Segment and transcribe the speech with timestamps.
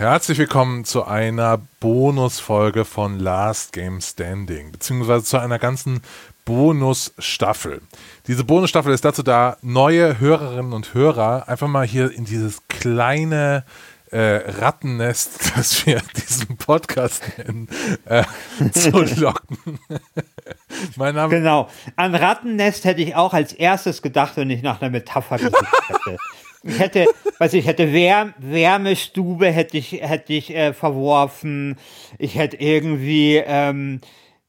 [0.00, 6.00] Herzlich willkommen zu einer Bonusfolge von Last Game Standing, beziehungsweise zu einer ganzen
[6.46, 7.82] Bonusstaffel.
[8.26, 13.66] Diese Bonusstaffel ist dazu da, neue Hörerinnen und Hörer einfach mal hier in dieses kleine
[14.10, 17.68] äh, Rattennest, das wir diesen Podcast nennen,
[18.06, 18.24] äh,
[18.72, 19.80] zu locken.
[20.96, 21.68] mein Name genau.
[21.96, 26.16] An Rattennest hätte ich auch als erstes gedacht, wenn ich nach einer Metapher gesucht hätte.
[26.62, 27.06] Ich hätte,
[27.38, 31.78] weiß ich, hätte Wär Wärmestube hätte ich, hätte ich äh, verworfen.
[32.18, 34.00] Ich hätte irgendwie, ähm,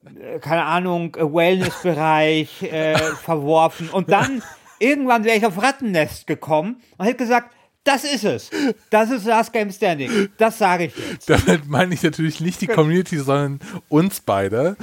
[0.05, 3.89] äh, keine Ahnung, äh, Wellnessbereich äh, verworfen.
[3.89, 4.43] Und dann
[4.79, 7.53] irgendwann wäre ich auf Rattennest gekommen und hätte gesagt,
[7.83, 8.49] das ist es.
[8.89, 10.29] Das ist Last Game Standing.
[10.37, 11.29] Das sage ich jetzt.
[11.29, 14.77] Damit meine ich natürlich nicht die Community, sondern uns beide.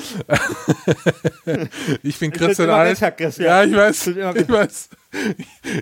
[2.03, 2.99] ich bin Christian Alt.
[3.17, 3.47] Christian.
[3.47, 4.07] Ja, ich weiß.
[4.09, 4.89] Ich weiß.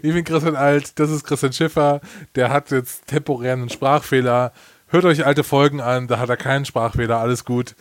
[0.02, 0.98] Ich bin Christian Alt.
[0.98, 2.00] Das ist Christian Schiffer.
[2.34, 4.52] Der hat jetzt temporär einen Sprachfehler.
[4.88, 6.08] Hört euch alte Folgen an.
[6.08, 7.18] Da hat er keinen Sprachfehler.
[7.18, 7.74] Alles gut.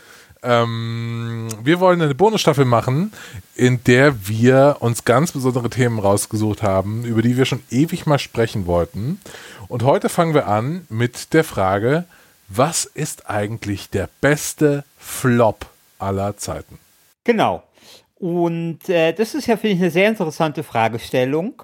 [0.43, 3.11] Ähm, wir wollen eine Bonusstaffel machen,
[3.55, 8.19] in der wir uns ganz besondere Themen rausgesucht haben, über die wir schon ewig mal
[8.19, 9.19] sprechen wollten.
[9.67, 12.05] Und heute fangen wir an mit der Frage,
[12.47, 15.65] was ist eigentlich der beste Flop
[15.97, 16.77] aller Zeiten?
[17.23, 17.63] Genau.
[18.19, 21.61] Und äh, das ist ja, finde ich, eine sehr interessante Fragestellung,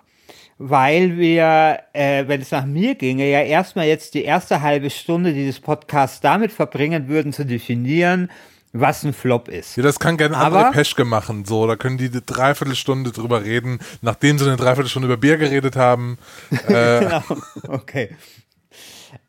[0.58, 5.34] weil wir, äh, wenn es nach mir ginge, ja erstmal jetzt die erste halbe Stunde
[5.34, 8.30] dieses Podcasts damit verbringen würden, zu definieren,
[8.74, 9.76] was ein Flop ist.
[9.76, 11.46] Ja, das kann gerne andere Peschke machen.
[11.46, 15.76] So, da können die eine Dreiviertelstunde drüber reden, nachdem sie eine Dreiviertelstunde über Bier geredet
[15.76, 16.18] haben.
[16.68, 17.00] Äh.
[17.00, 17.24] genau,
[17.70, 18.16] okay.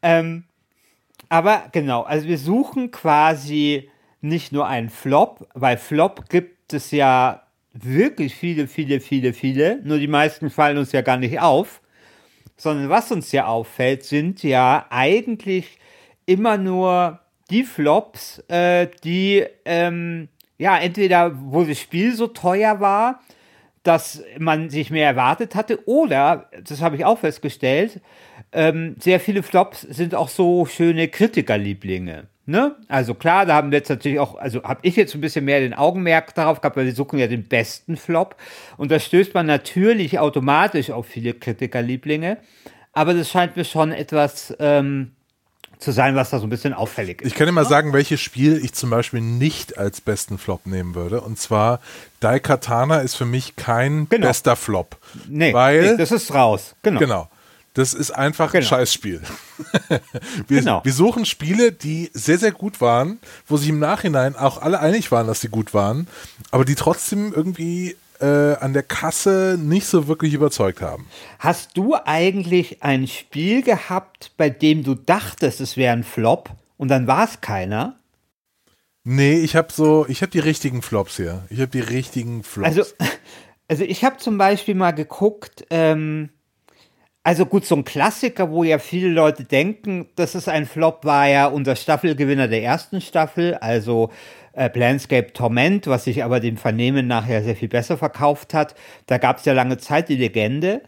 [0.03, 0.45] Ähm,
[1.29, 7.43] aber genau, also wir suchen quasi nicht nur einen Flop, weil Flop gibt es ja
[7.73, 9.81] wirklich viele, viele, viele, viele.
[9.83, 11.81] Nur die meisten fallen uns ja gar nicht auf.
[12.57, 15.79] Sondern was uns ja auffällt, sind ja eigentlich
[16.27, 17.22] immer nur
[17.53, 23.21] die Flops, äh, die ähm, ja entweder wo das Spiel so teuer war,
[23.83, 28.01] dass man sich mehr erwartet hatte, oder, das habe ich auch festgestellt,
[28.53, 32.29] ähm, sehr viele Flops sind auch so schöne Kritikerlieblinge.
[32.45, 32.77] Ne?
[32.89, 35.61] Also klar, da haben wir jetzt natürlich auch, also habe ich jetzt ein bisschen mehr
[35.61, 38.37] den Augenmerk darauf gehabt, weil wir suchen ja den besten Flop.
[38.77, 42.39] Und da stößt man natürlich automatisch auf viele Kritikerlieblinge.
[42.93, 45.13] Aber das scheint mir schon etwas ähm,
[45.83, 47.29] zu sein, was da so ein bisschen auffällig ist.
[47.29, 50.95] Ich kann dir mal sagen, welches Spiel ich zum Beispiel nicht als besten Flop nehmen
[50.95, 51.21] würde.
[51.21, 51.81] Und zwar
[52.21, 54.27] Daikatana ist für mich kein genau.
[54.27, 54.97] bester Flop.
[55.29, 56.75] Nee, weil, nee, das ist raus.
[56.83, 57.01] Genau.
[57.01, 57.29] Genau.
[57.75, 58.65] Das ist einfach genau.
[58.65, 59.23] ein Scheißspiel.
[60.47, 60.85] wir, genau.
[60.85, 65.11] wir suchen Spiele, die sehr, sehr gut waren, wo sich im Nachhinein auch alle einig
[65.11, 66.07] waren, dass sie gut waren,
[66.51, 71.07] aber die trotzdem irgendwie äh, an der Kasse nicht so wirklich überzeugt haben.
[71.39, 76.89] Hast du eigentlich ein Spiel gehabt, bei dem du dachtest, es wäre ein Flop und
[76.89, 77.97] dann war es keiner?
[79.05, 81.45] Nee, ich habe so, ich habe die richtigen Flops hier.
[81.51, 82.79] Ich habe die richtigen Flops.
[82.79, 82.83] Also,
[83.69, 86.31] also ich habe zum Beispiel mal geguckt, ähm,
[87.25, 91.29] also gut, so ein Klassiker, wo ja viele Leute denken, das ist ein Flop, war
[91.29, 94.11] ja unser Staffelgewinner der ersten Staffel, also
[94.53, 98.75] äh, Planscape Torment, was sich aber dem Vernehmen nachher sehr viel besser verkauft hat.
[99.07, 100.83] Da gab es ja lange Zeit die Legende.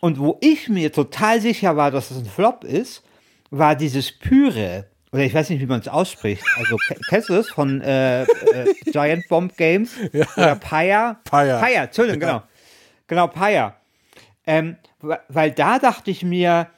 [0.00, 3.02] Und wo ich mir total sicher war, dass es ein Flop ist,
[3.50, 4.86] war dieses Pyre.
[5.12, 6.42] Oder ich weiß nicht, wie man es ausspricht.
[6.56, 6.76] Also
[7.10, 8.26] es von äh, äh,
[8.86, 9.92] Giant Bomb Games?
[10.12, 10.26] Ja.
[10.36, 11.16] Oder Pyre?
[11.24, 11.60] Pyre.
[11.60, 12.26] Pyre, Entschuldigung, ja.
[12.26, 12.42] genau.
[13.06, 13.74] Genau, Pyre.
[14.46, 14.76] Ähm,
[15.28, 16.68] weil da dachte ich mir,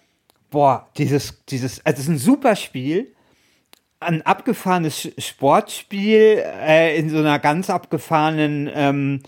[0.50, 3.15] boah, dieses, dieses, also es ist ein super Spiel,
[4.00, 9.22] ein abgefahrenes Sportspiel äh, in so einer ganz abgefahrenen ähm,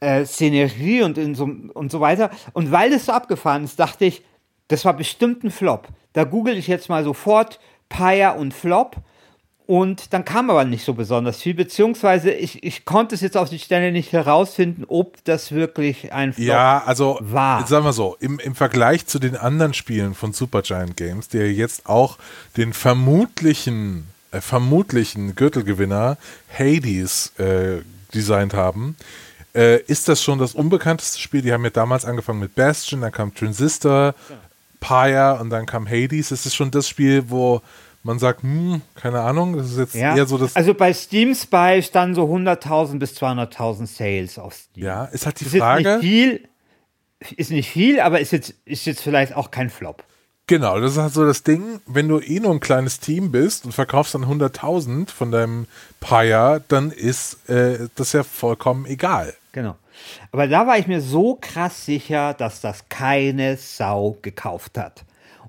[0.00, 2.30] äh, Szenerie und, in so, und so weiter.
[2.52, 4.22] Und weil das so abgefahren ist, dachte ich,
[4.68, 5.88] das war bestimmt ein Flop.
[6.12, 8.96] Da google ich jetzt mal sofort Pyre und Flop
[9.66, 13.48] und dann kam aber nicht so besonders viel, beziehungsweise ich, ich konnte es jetzt auf
[13.48, 17.66] die Stelle nicht herausfinden, ob das wirklich ein Flop ja, also, war.
[17.66, 21.86] Sagen wir so, im, im Vergleich zu den anderen Spielen von Supergiant Games, der jetzt
[21.86, 22.18] auch
[22.58, 26.18] den vermutlichen, äh, vermutlichen Gürtelgewinner
[26.52, 27.80] Hades äh,
[28.12, 28.96] designt haben,
[29.54, 31.40] äh, ist das schon das unbekannteste Spiel.
[31.40, 34.36] Die haben ja damals angefangen mit Bastion, dann kam Transistor, ja.
[34.80, 36.32] Pyre und dann kam Hades.
[36.32, 37.62] Es ist schon das Spiel, wo
[38.04, 40.14] man sagt, hm, keine Ahnung, das ist jetzt ja.
[40.14, 40.54] eher so das.
[40.54, 44.84] Also bei Steam Spy standen so 100.000 bis 200.000 Sales auf Steam.
[44.84, 45.96] Ja, ist halt die ist Frage.
[45.96, 46.48] Nicht viel,
[47.36, 50.04] ist nicht viel, aber ist jetzt, ist jetzt vielleicht auch kein Flop.
[50.46, 53.64] Genau, das ist halt so das Ding, wenn du eh nur ein kleines Team bist
[53.64, 55.66] und verkaufst dann 100.000 von deinem
[56.00, 59.32] Pyre, dann ist äh, das ja vollkommen egal.
[59.52, 59.76] Genau.
[60.32, 65.04] Aber da war ich mir so krass sicher, dass das keine Sau gekauft hat.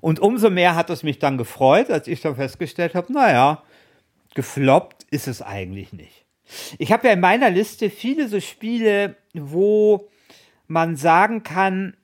[0.06, 3.64] Und umso mehr hat es mich dann gefreut, als ich dann festgestellt habe, naja,
[4.36, 6.26] gefloppt ist es eigentlich nicht.
[6.78, 10.08] Ich habe ja in meiner Liste viele so Spiele, wo
[10.68, 11.96] man sagen kann,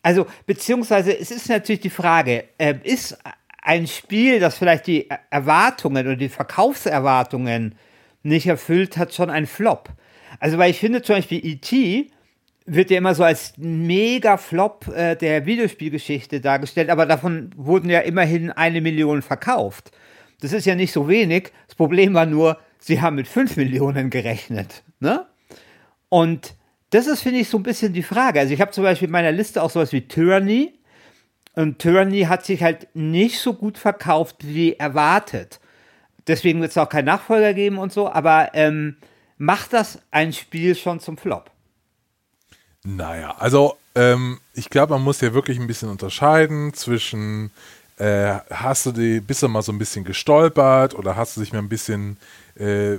[0.00, 3.18] also beziehungsweise es ist natürlich die Frage, äh, ist
[3.60, 7.74] ein Spiel, das vielleicht die Erwartungen oder die Verkaufserwartungen
[8.22, 9.90] nicht erfüllt hat, schon ein Flop?
[10.40, 12.10] Also weil ich finde zum Beispiel E.T.,
[12.68, 18.00] wird ja immer so als mega Flop äh, der Videospielgeschichte dargestellt, aber davon wurden ja
[18.00, 19.90] immerhin eine Million verkauft.
[20.40, 21.52] Das ist ja nicht so wenig.
[21.66, 24.84] Das Problem war nur, sie haben mit fünf Millionen gerechnet.
[25.00, 25.26] Ne?
[26.08, 26.54] Und
[26.90, 28.40] das ist, finde ich, so ein bisschen die Frage.
[28.40, 30.74] Also ich habe zum Beispiel in meiner Liste auch sowas wie Tyranny.
[31.54, 35.60] Und Tyranny hat sich halt nicht so gut verkauft wie erwartet.
[36.26, 38.08] Deswegen wird es auch keinen Nachfolger geben und so.
[38.08, 38.96] Aber ähm,
[39.38, 41.50] macht das ein Spiel schon zum Flop?
[42.96, 47.50] Naja, also ähm, ich glaube, man muss ja wirklich ein bisschen unterscheiden zwischen
[47.98, 51.52] äh, hast du die, bist du mal so ein bisschen gestolpert oder hast du dich
[51.52, 52.16] mal ein bisschen,
[52.58, 52.98] äh, äh,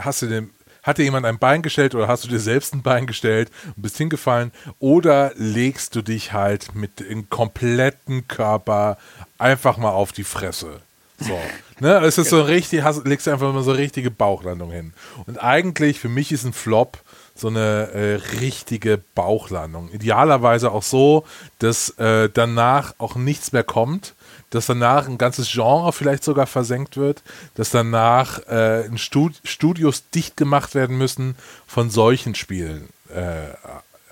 [0.00, 0.50] hast du den,
[0.82, 3.82] hat dir jemand ein Bein gestellt oder hast du dir selbst ein Bein gestellt und
[3.82, 8.96] bist hingefallen oder legst du dich halt mit dem kompletten Körper
[9.36, 10.80] einfach mal auf die Fresse?
[11.18, 11.38] So.
[11.80, 14.94] Ne, es ist so richtig, hast, legst du einfach mal so eine richtige Bauchlandung hin.
[15.26, 16.98] Und eigentlich, für mich ist ein Flop
[17.40, 19.90] so eine äh, richtige Bauchlandung.
[19.90, 21.24] Idealerweise auch so,
[21.58, 24.14] dass äh, danach auch nichts mehr kommt,
[24.50, 27.22] dass danach ein ganzes Genre vielleicht sogar versenkt wird,
[27.54, 32.88] dass danach äh, in Stud Studios dicht gemacht werden müssen von solchen Spielen.
[33.14, 33.54] Äh,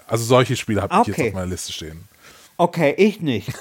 [0.06, 1.10] also solche Spiele habe okay.
[1.10, 2.08] ich jetzt auf meiner Liste stehen.
[2.56, 3.52] Okay, ich nicht.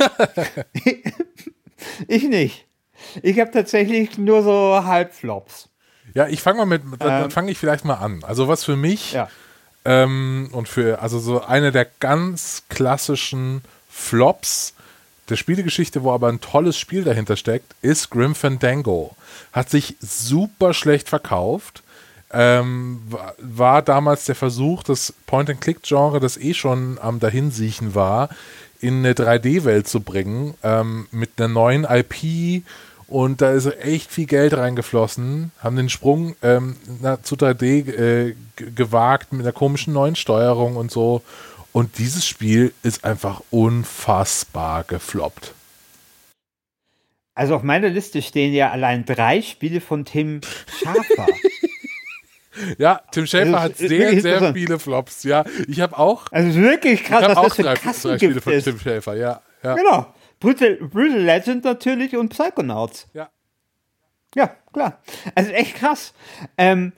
[2.07, 2.65] ich nicht.
[3.21, 5.69] Ich habe tatsächlich nur so Halbflops.
[6.13, 8.23] Ja, ich fange mal mit, dann ähm, fange ich vielleicht mal an.
[8.23, 9.29] Also was für mich ja.
[9.87, 14.73] Ähm, und für, also so eine der ganz klassischen Flops
[15.29, 19.15] der Spielegeschichte, wo aber ein tolles Spiel dahinter steckt, ist Grim Fandango.
[19.53, 21.83] Hat sich super schlecht verkauft.
[22.33, 23.01] Ähm,
[23.37, 28.27] war damals der Versuch, das Point-and-Click-Genre, das eh schon am Dahinsiechen war,
[28.81, 32.63] in eine 3D-Welt zu bringen, ähm, mit einer neuen IP
[33.07, 36.75] und da ist echt viel Geld reingeflossen, haben den Sprung ähm,
[37.23, 41.21] zu 3D äh, gewagt mit einer komischen neuen Steuerung und so
[41.71, 45.53] und dieses Spiel ist einfach unfassbar gefloppt.
[47.35, 50.41] Also auf meiner Liste stehen ja allein drei Spiele von Tim
[50.81, 51.27] Schafer.
[52.79, 55.21] ja, Tim Schafer hat sehr, sehr viele Flops.
[55.21, 56.25] Ja, ich habe auch.
[56.31, 58.63] Also wirklich krass, was das für drei, drei Spiele von ist.
[58.63, 59.15] Tim Schafer.
[59.15, 59.75] Ja, ja.
[59.75, 60.07] Genau.
[60.39, 63.07] Brutal, Brutal Legend natürlich und Psychonauts.
[63.13, 63.29] Ja.
[64.35, 65.01] Ja, klar.
[65.35, 66.13] Also echt krass.
[66.57, 66.93] Ähm,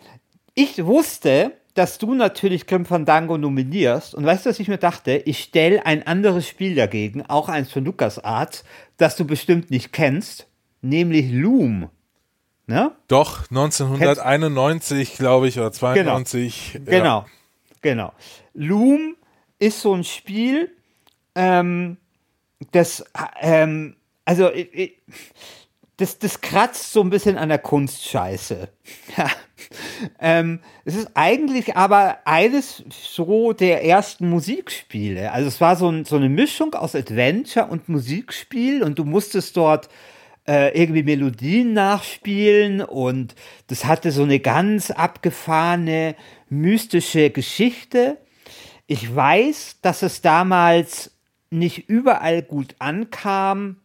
[0.56, 4.14] ich wusste, dass du natürlich Grim Fandango nominierst.
[4.14, 5.14] Und weißt du, was ich mir dachte?
[5.26, 8.66] Ich stelle ein anderes Spiel dagegen, auch eins von LucasArts,
[8.98, 10.48] das du bestimmt nicht kennst,
[10.82, 11.90] nämlich Loom.
[12.68, 12.92] Ne?
[13.08, 16.82] Doch, 1991, glaube ich, oder 92.
[16.86, 16.92] Genau, ja.
[16.92, 17.26] genau.
[17.82, 18.14] genau.
[18.54, 19.16] Loom
[19.58, 20.76] ist so ein Spiel,
[21.36, 21.98] ähm,
[22.72, 23.04] das,
[23.42, 23.96] ähm,
[24.26, 24.50] also,
[25.98, 28.70] das, das kratzt so ein bisschen an der Kunstscheiße.
[29.18, 29.30] Ja.
[30.20, 35.32] Ähm, es ist eigentlich aber eines so der ersten Musikspiele.
[35.32, 39.58] Also es war so, ein, so eine Mischung aus Adventure und Musikspiel und du musstest
[39.58, 39.90] dort
[40.48, 43.36] äh, irgendwie Melodien nachspielen und
[43.68, 46.16] das hatte so eine ganz abgefahrene,
[46.50, 48.18] mystische Geschichte.
[48.88, 51.12] Ich weiß, dass es damals
[51.50, 53.78] nicht überall gut ankam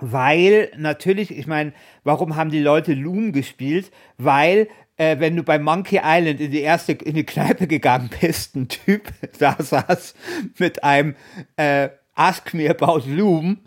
[0.00, 1.72] weil natürlich, ich meine,
[2.04, 3.90] warum haben die Leute Loom gespielt?
[4.16, 8.56] Weil äh, wenn du bei Monkey Island in die erste in die Kneipe gegangen bist,
[8.56, 10.14] ein Typ da saß
[10.58, 11.16] mit einem
[11.56, 13.58] äh, Ask Me About Loom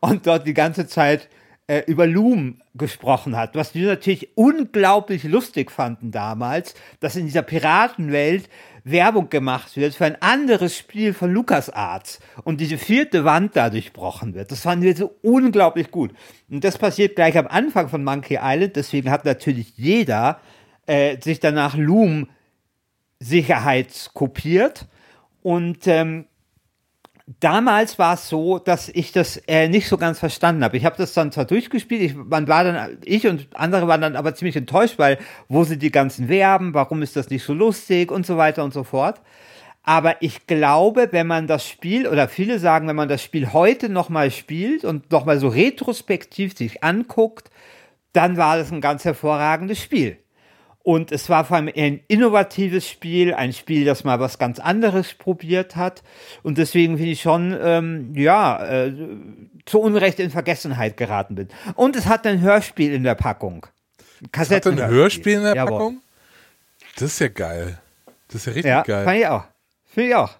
[0.00, 1.28] und dort die ganze Zeit
[1.66, 7.42] äh, über Loom gesprochen hat, was die natürlich unglaublich lustig fanden damals, dass in dieser
[7.42, 8.48] Piratenwelt
[8.84, 14.34] Werbung gemacht wird für ein anderes Spiel von LucasArts und diese vierte Wand da durchbrochen
[14.34, 14.52] wird.
[14.52, 16.12] Das fanden wir so unglaublich gut.
[16.50, 20.40] Und das passiert gleich am Anfang von Monkey Island, deswegen hat natürlich jeder
[20.86, 22.28] äh, sich danach Loom
[23.20, 24.86] sicherheitskopiert
[25.42, 26.26] und ähm,
[27.26, 30.76] damals war es so, dass ich das äh, nicht so ganz verstanden habe.
[30.76, 34.16] Ich habe das dann zwar durchgespielt, ich, man war dann, ich und andere waren dann
[34.16, 38.10] aber ziemlich enttäuscht, weil wo sind die ganzen Verben, warum ist das nicht so lustig
[38.10, 39.20] und so weiter und so fort.
[39.82, 43.90] Aber ich glaube, wenn man das Spiel, oder viele sagen, wenn man das Spiel heute
[43.90, 47.50] nochmal spielt und nochmal so retrospektiv sich anguckt,
[48.12, 50.18] dann war das ein ganz hervorragendes Spiel.
[50.84, 55.14] Und es war vor allem ein innovatives Spiel, ein Spiel, das mal was ganz anderes
[55.14, 56.02] probiert hat.
[56.42, 58.92] Und deswegen finde ich schon, ähm, ja, äh,
[59.64, 61.48] zu Unrecht in Vergessenheit geraten bin.
[61.74, 63.66] Und es hat ein Hörspiel in der Packung.
[64.30, 64.76] Kassetten.
[64.76, 65.72] Hat ein Hörspiel in der Jawohl.
[65.72, 66.02] Packung?
[66.96, 67.78] Das ist ja geil.
[68.28, 69.04] Das ist ja richtig ja, geil.
[69.06, 69.44] Fand ich auch.
[69.86, 70.36] Finde ich auch.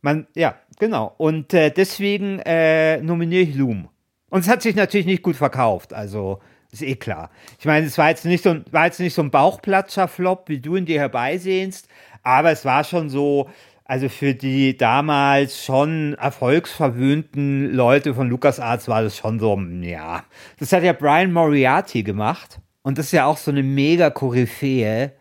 [0.00, 1.12] Man, ja, genau.
[1.18, 3.88] Und äh, deswegen äh, nominiere ich Loom.
[4.30, 5.92] Und es hat sich natürlich nicht gut verkauft.
[5.92, 6.40] Also
[6.80, 7.30] ist eh klar.
[7.58, 10.60] Ich meine, es war jetzt nicht so ein, war jetzt nicht so ein Bauchplatscher-Flop, wie
[10.60, 11.88] du ihn dir herbeisehnst,
[12.22, 13.48] aber es war schon so,
[13.84, 20.24] also für die damals schon erfolgsverwöhnten Leute von LucasArts war das schon so, ja.
[20.58, 22.60] Das hat ja Brian Moriarty gemacht.
[22.82, 25.12] Und das ist ja auch so eine mega Koryphäe,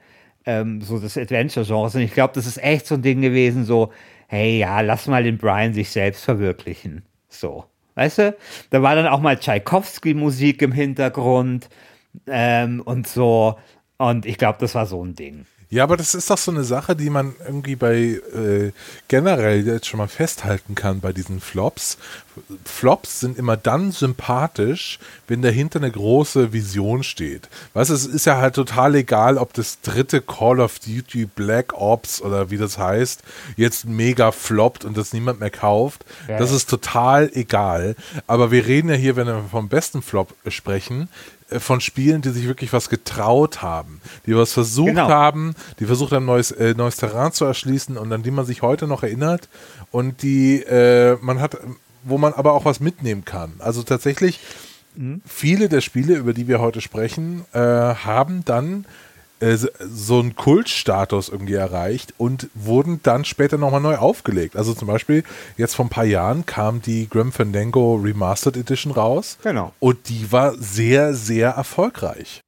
[0.45, 1.95] ähm, so des Adventure-Genres.
[1.95, 3.91] Und ich glaube, das ist echt so ein Ding gewesen, so,
[4.27, 7.05] hey, ja, lass mal den Brian sich selbst verwirklichen.
[7.27, 7.65] So.
[7.95, 8.37] Weißt du?
[8.69, 11.69] Da war dann auch mal Tchaikovsky-Musik im Hintergrund
[12.27, 13.57] ähm, und so.
[13.97, 15.45] Und ich glaube, das war so ein Ding.
[15.69, 18.72] Ja, aber das ist doch so eine Sache, die man irgendwie bei äh,
[19.07, 21.98] generell jetzt schon mal festhalten kann bei diesen Flops.
[22.65, 27.50] Flops sind immer dann sympathisch, wenn dahinter eine große Vision steht.
[27.74, 31.74] Weißt du, es ist ja halt total egal, ob das dritte Call of Duty Black
[31.74, 33.24] Ops oder wie das heißt,
[33.55, 36.05] jetzt mega floppt und das niemand mehr kauft.
[36.27, 36.38] Ja.
[36.38, 37.95] Das ist total egal.
[38.27, 41.10] Aber wir reden ja hier, wenn wir vom besten Flop sprechen,
[41.49, 45.09] von Spielen, die sich wirklich was getraut haben, die was versucht genau.
[45.09, 48.61] haben, die versucht haben, neues, äh, neues Terrain zu erschließen und an die man sich
[48.61, 49.47] heute noch erinnert
[49.91, 51.57] und die äh, man hat,
[52.03, 53.53] wo man aber auch was mitnehmen kann.
[53.59, 54.39] Also tatsächlich,
[54.95, 55.21] mhm.
[55.25, 58.85] viele der Spiele, über die wir heute sprechen, äh, haben dann
[59.39, 64.55] äh, so einen Kultstatus irgendwie erreicht und wurden dann später nochmal neu aufgelegt.
[64.55, 65.23] Also zum Beispiel
[65.57, 69.37] jetzt vor ein paar Jahren kam die Grim Fandango Remastered Edition raus.
[69.43, 69.73] Genau.
[69.79, 72.41] Und die war sehr, sehr erfolgreich.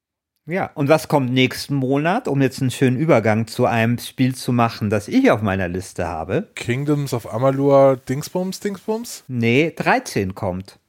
[0.50, 4.54] Ja, und was kommt nächsten Monat, um jetzt einen schönen Übergang zu einem Spiel zu
[4.54, 6.48] machen, das ich auf meiner Liste habe?
[6.56, 9.26] Kingdoms of Amalur Dingsbums, Dingsbums?
[9.28, 10.80] Nee, 13 kommt.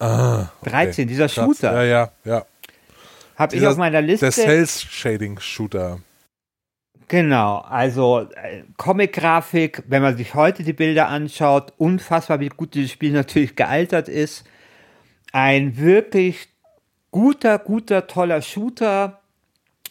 [0.00, 0.48] Ah.
[0.60, 0.70] Okay.
[0.70, 1.84] 13, dieser Shooter.
[1.84, 2.44] Ja, ja, ja.
[3.36, 4.26] Habe ich auf meiner Liste.
[4.26, 6.00] Der Cell-Shading-Shooter.
[7.08, 12.90] Genau, also äh, Comic-Grafik, wenn man sich heute die Bilder anschaut, unfassbar, wie gut dieses
[12.90, 14.44] Spiel natürlich gealtert ist.
[15.32, 16.48] Ein wirklich
[17.12, 19.20] guter, guter, toller Shooter,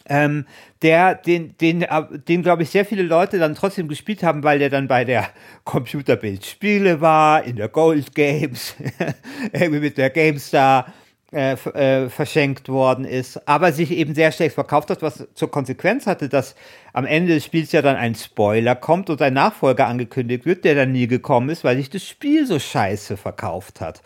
[0.08, 0.46] ähm,
[0.82, 4.58] der, den, den, äh, den glaube ich, sehr viele Leute dann trotzdem gespielt haben, weil
[4.58, 5.28] der dann bei der
[5.64, 8.74] Computerbild Spiele war, in der Gold Games,
[9.52, 10.92] irgendwie mit der GameStar
[11.32, 16.06] äh, äh, verschenkt worden ist, aber sich eben sehr schlecht verkauft hat, was zur Konsequenz
[16.06, 16.54] hatte, dass
[16.92, 20.76] am Ende des Spiels ja dann ein Spoiler kommt und ein Nachfolger angekündigt wird, der
[20.76, 24.02] dann nie gekommen ist, weil sich das Spiel so scheiße verkauft hat.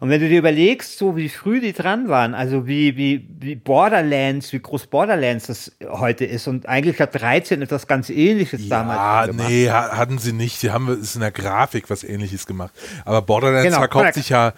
[0.00, 3.56] Und wenn du dir überlegst, so wie früh die dran waren, also wie, wie, wie
[3.56, 8.84] Borderlands, wie groß Borderlands das heute ist und eigentlich hat 13 etwas ganz ähnliches ja,
[8.84, 9.48] damals gemacht.
[9.48, 10.60] nee, hatten sie nicht.
[10.60, 12.74] Sie haben es in der Grafik was ähnliches gemacht.
[13.06, 14.52] Aber Borderlands genau, verkauft sich ja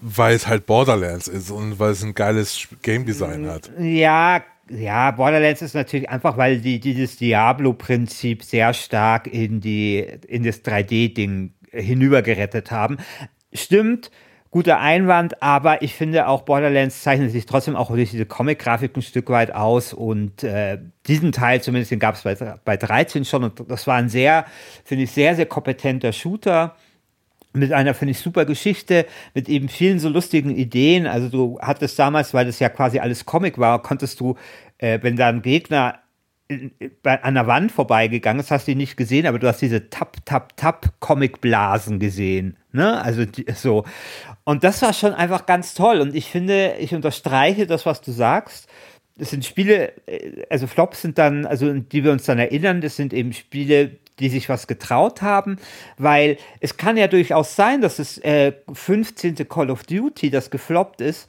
[0.00, 3.70] weil es halt Borderlands ist und weil es ein geiles Game Design hat.
[3.78, 10.42] Ja, ja, Borderlands ist natürlich einfach, weil die dieses Diablo-Prinzip sehr stark in die in
[10.42, 12.98] das 3D-Ding hinübergerettet haben.
[13.52, 14.10] Stimmt,
[14.50, 19.02] guter Einwand, aber ich finde auch Borderlands zeichnet sich trotzdem auch durch diese Comic-Grafik ein
[19.02, 23.44] Stück weit aus und äh, diesen Teil zumindest, den gab es bei, bei 13 schon
[23.44, 24.46] und das war ein sehr,
[24.84, 26.76] finde ich, sehr, sehr kompetenter Shooter
[27.52, 31.06] mit einer, finde ich, super Geschichte, mit eben vielen so lustigen Ideen.
[31.06, 34.36] Also du hattest damals, weil das ja quasi alles Comic war, konntest du,
[34.78, 36.00] äh, wenn da ein Gegner
[37.04, 40.16] an der Wand vorbeigegangen ist, hast du ihn nicht gesehen, aber du hast diese Tap,
[40.24, 42.56] Tap, Tap Comic-Blasen gesehen.
[42.72, 43.00] Ne?
[43.02, 43.84] Also die, so.
[44.44, 46.00] Und das war schon einfach ganz toll.
[46.00, 48.66] Und ich finde, ich unterstreiche das, was du sagst.
[49.18, 52.96] Das sind Spiele, äh, also Flops sind dann, also die wir uns dann erinnern, das
[52.96, 55.56] sind eben Spiele, die sich was getraut haben,
[55.96, 59.48] weil es kann ja durchaus sein, dass das äh, 15.
[59.48, 61.28] Call of Duty, das gefloppt ist,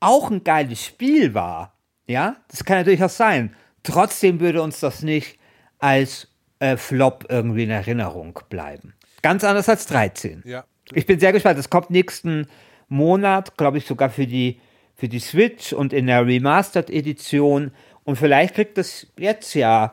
[0.00, 1.74] auch ein geiles Spiel war.
[2.06, 3.54] Ja, das kann ja durchaus sein.
[3.82, 5.38] Trotzdem würde uns das nicht
[5.78, 6.28] als
[6.58, 8.94] äh, Flop irgendwie in Erinnerung bleiben.
[9.22, 10.42] Ganz anders als 13.
[10.44, 10.64] Ja.
[10.92, 11.58] Ich bin sehr gespannt.
[11.58, 12.46] Es kommt nächsten
[12.88, 14.60] Monat, glaube ich, sogar für die,
[14.98, 17.70] für die Switch und in der Remastered-Edition.
[18.04, 19.92] Und vielleicht kriegt es jetzt ja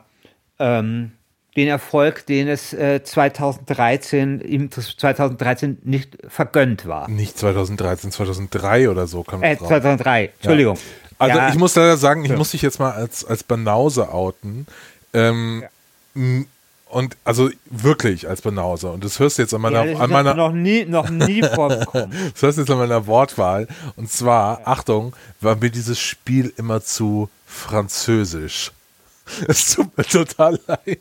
[0.59, 1.11] ähm,
[1.55, 7.07] den Erfolg, den es äh, 2013, ihm 2013 nicht vergönnt war.
[7.07, 10.75] Nicht 2013, 2003 oder so kam äh, 2003, Entschuldigung.
[10.75, 10.81] Ja.
[11.17, 11.49] Also ja.
[11.49, 12.37] ich muss leider sagen, ich ja.
[12.37, 14.65] muss dich jetzt mal als, als Banause outen.
[15.13, 15.63] Ähm,
[16.95, 18.89] Und also wirklich als Banause.
[18.89, 22.09] Und das hörst du jetzt an meiner, ja, an meiner noch nie, noch nie vorgekommen.
[22.31, 23.67] das hörst du jetzt an meiner Wortwahl.
[23.97, 24.67] Und zwar, ja.
[24.67, 28.71] Achtung, war mir dieses Spiel immer zu französisch.
[29.47, 30.99] Es tut mir total leid.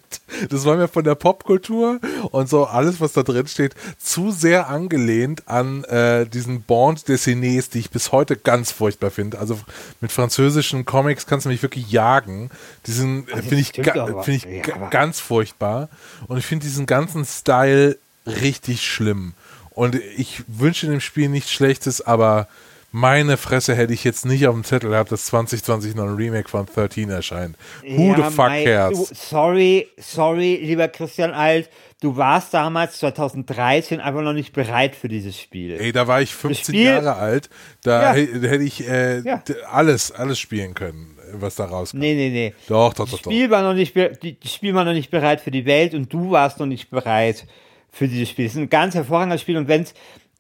[0.49, 2.01] Das war mir von der Popkultur
[2.31, 7.71] und so alles, was da drin steht, zu sehr angelehnt an äh, diesen Bond Dessinés,
[7.71, 9.39] die ich bis heute ganz furchtbar finde.
[9.39, 9.59] Also
[10.01, 12.51] mit französischen Comics kannst du mich wirklich jagen.
[12.87, 15.89] Diesen äh, finde ich, ga, find ich ja, ganz furchtbar.
[16.27, 19.35] Und ich finde diesen ganzen Style richtig schlimm.
[19.71, 22.49] Und ich wünsche dem Spiel nichts Schlechtes, aber
[22.95, 26.49] meine Fresse hätte ich jetzt nicht auf dem Zettel gehabt, dass 2020 noch ein Remake
[26.49, 27.57] von 13 erscheint.
[27.83, 29.09] Who ja, the fuck mein, cares?
[29.09, 31.69] Du, sorry, sorry, lieber Christian Alt,
[32.01, 35.73] du warst damals 2013 einfach noch nicht bereit für dieses Spiel.
[35.73, 37.51] Ey, da war ich 15 Spiel, Jahre alt,
[37.83, 38.23] da ja.
[38.23, 39.43] hätte ich äh, ja.
[39.73, 42.01] alles, alles spielen können, was da rauskommt.
[42.01, 42.55] Nee, nee, nee.
[42.69, 43.11] Doch, doch, doch.
[43.11, 46.13] Das Spiel, War noch nicht, das Spiel war noch nicht bereit für die Welt und
[46.13, 47.45] du warst noch nicht bereit
[47.91, 48.47] für dieses Spiel.
[48.47, 49.95] Es ist ein ganz hervorragendes Spiel und wenn es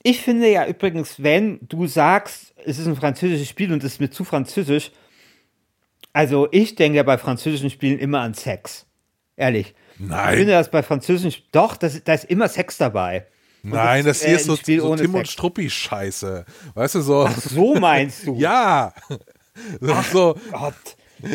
[0.05, 4.01] ich finde ja übrigens, wenn du sagst, es ist ein französisches Spiel und es ist
[4.01, 4.93] mir zu französisch,
[6.13, 8.87] also ich denke ja bei französischen Spielen immer an Sex.
[9.35, 9.75] Ehrlich.
[9.99, 10.35] Nein.
[10.35, 13.27] Ich finde das bei französischen, doch, das, da ist immer Sex dabei.
[13.63, 16.45] Und Nein, das, das hier ist so, so Tim und Struppi-Scheiße.
[16.75, 17.25] Weißt du, so.
[17.27, 18.35] Ach, so meinst du?
[18.39, 18.93] ja.
[19.89, 20.39] Ach, so.
[20.53, 20.75] Gott.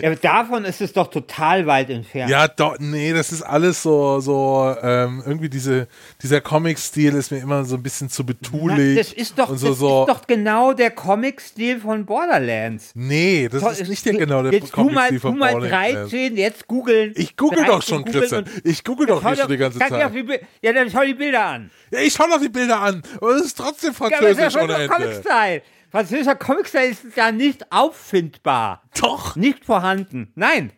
[0.02, 2.30] Ja, davon ist es doch total weit entfernt.
[2.30, 5.88] Ja, doch, nee, das ist alles so, so, ähm, irgendwie diese,
[6.22, 8.98] dieser Comic-Stil ist mir immer so ein bisschen zu betulich.
[8.98, 10.02] das ist doch, so, das so.
[10.02, 12.92] ist doch genau der Comic-Stil von Borderlands.
[12.96, 15.70] Nee, das so, ist nicht der genau der Comic-Stil von Borderlands.
[15.70, 17.14] Du mal 13, jetzt googeln.
[17.16, 18.46] Ich google doch schon, Christian.
[18.64, 20.14] Ich google doch hier schon die ganze Zeit.
[20.62, 21.72] ja, dann schau die Bilder an.
[21.92, 23.02] Ja, ich schau doch die Bilder an.
[23.18, 25.62] Aber es ist trotzdem französisch ja, aber das ist ohne Comic-Style.
[25.92, 28.84] Französischer Comic-Style ist ja nicht auffindbar.
[29.00, 29.36] Doch.
[29.36, 30.32] Nicht vorhanden.
[30.36, 30.72] Nein.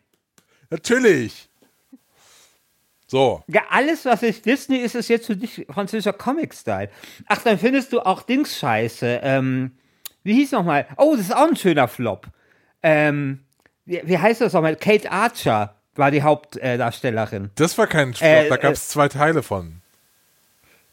[0.69, 1.49] Natürlich.
[3.07, 3.43] So.
[3.47, 6.89] Ja, alles, was ist Disney ist, ist jetzt für dich französischer Comic-Style.
[7.27, 9.19] Ach, dann findest du auch Dings scheiße.
[9.21, 9.71] Ähm,
[10.23, 10.87] wie hieß nochmal?
[10.95, 12.27] Oh, das ist auch ein schöner Flop.
[12.81, 13.43] Ähm,
[13.83, 14.77] wie, wie heißt das nochmal?
[14.77, 17.45] Kate Archer war die Hauptdarstellerin.
[17.45, 19.81] Äh, das war kein Flop, äh, da gab es äh, zwei Teile von.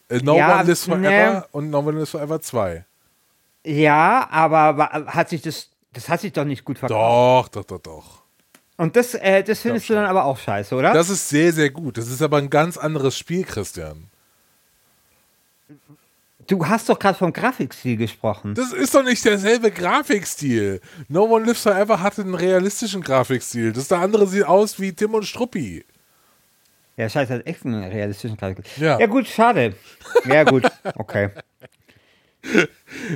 [0.08, 2.84] Äh, no ja, One Lives Forever ne, und No One Lives Forever 2.
[3.64, 7.54] Ja, aber hat sich das, das hat sich doch nicht gut verkauft.
[7.54, 8.22] Doch, doch, doch, doch.
[8.76, 10.92] Und das, äh, das findest du dann aber auch scheiße, oder?
[10.92, 11.98] Das ist sehr, sehr gut.
[11.98, 14.08] Das ist aber ein ganz anderes Spiel, Christian.
[16.46, 18.54] Du hast doch gerade vom Grafikstil gesprochen.
[18.54, 20.80] Das ist doch nicht derselbe Grafikstil.
[21.08, 23.72] No One Lives Forever hatte einen realistischen Grafikstil.
[23.72, 25.84] Das der andere sieht aus wie Tim und Struppi.
[26.96, 28.82] Ja, scheiße, hat echt einen realistischen Grafikstil.
[28.82, 28.98] Ja.
[28.98, 29.74] ja, gut, schade.
[30.24, 31.30] Ja, gut, okay.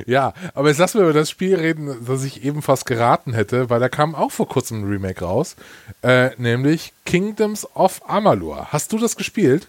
[0.05, 3.69] Ja, aber jetzt lassen wir über das Spiel reden, das ich eben fast geraten hätte,
[3.69, 5.55] weil da kam auch vor kurzem ein Remake raus,
[6.01, 8.67] äh, nämlich Kingdoms of Amalur.
[8.71, 9.67] Hast du das gespielt?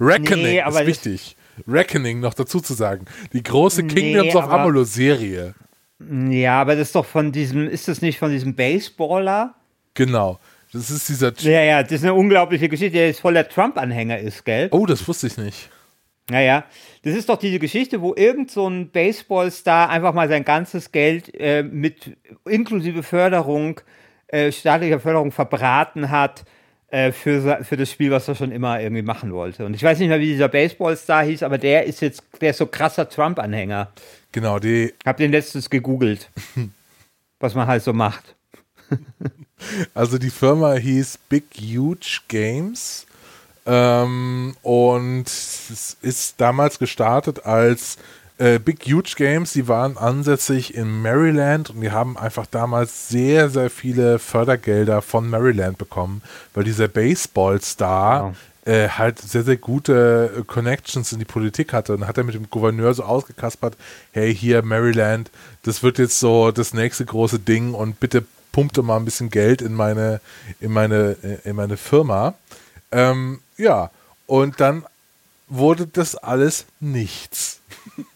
[0.00, 1.36] Reckoning nee, ist wichtig.
[1.66, 3.06] Reckoning noch dazu zu sagen.
[3.32, 5.54] Die große nee, Kingdoms of Amalur Serie.
[6.28, 9.54] Ja, aber das ist doch von diesem, ist das nicht von diesem Baseballer?
[9.94, 10.38] Genau.
[10.72, 11.32] Das ist dieser.
[11.38, 14.68] Ja, ja, das ist eine unglaubliche Geschichte, der jetzt voller Trump-Anhänger ist, gell?
[14.72, 15.70] Oh, das wusste ich nicht.
[16.28, 16.64] Naja,
[17.02, 21.32] das ist doch diese Geschichte, wo irgend so ein Baseballstar einfach mal sein ganzes Geld
[21.38, 23.80] äh, mit inklusive Förderung,
[24.26, 26.44] äh, staatlicher Förderung verbraten hat
[26.88, 29.64] äh, für, für das Spiel, was er schon immer irgendwie machen wollte.
[29.66, 32.58] Und ich weiß nicht mehr, wie dieser Baseballstar hieß, aber der ist jetzt, der ist
[32.58, 33.92] so krasser Trump-Anhänger.
[34.32, 34.94] Genau, die.
[35.04, 36.28] Hab den letztens gegoogelt,
[37.38, 38.34] was man halt so macht.
[39.94, 43.06] also die Firma hieß Big Huge Games
[43.66, 47.98] ähm, und es ist damals gestartet als
[48.38, 49.52] äh, Big Huge Games.
[49.52, 55.28] Die waren ansässig in Maryland und die haben einfach damals sehr, sehr viele Fördergelder von
[55.28, 56.22] Maryland bekommen,
[56.54, 58.36] weil dieser Baseball-Star wow.
[58.66, 62.34] Äh, halt sehr, sehr gute äh, Connections in die Politik hatte und hat er mit
[62.34, 63.76] dem Gouverneur so ausgekaspert,
[64.10, 65.30] hey, hier Maryland,
[65.62, 69.62] das wird jetzt so das nächste große Ding und bitte pumpte mal ein bisschen Geld
[69.62, 70.20] in meine,
[70.58, 72.34] in meine, äh, in meine Firma.
[72.96, 73.90] Ähm, ja,
[74.26, 74.86] und dann
[75.48, 77.60] wurde das alles nichts.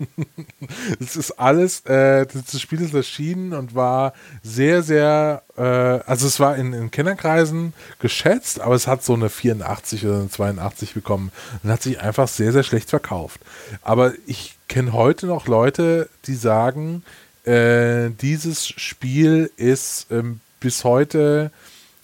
[1.01, 4.13] Es ist alles, äh, das Spiel ist erschienen und war
[4.43, 9.31] sehr, sehr, äh, also es war in, in Kennerkreisen geschätzt, aber es hat so eine
[9.31, 13.41] 84 oder eine 82 bekommen und hat sich einfach sehr, sehr schlecht verkauft.
[13.83, 17.03] Aber ich kenne heute noch Leute, die sagen,
[17.45, 21.51] äh, dieses Spiel ist ähm, bis heute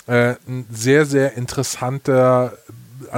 [0.07, 2.57] äh, ein sehr, sehr interessanter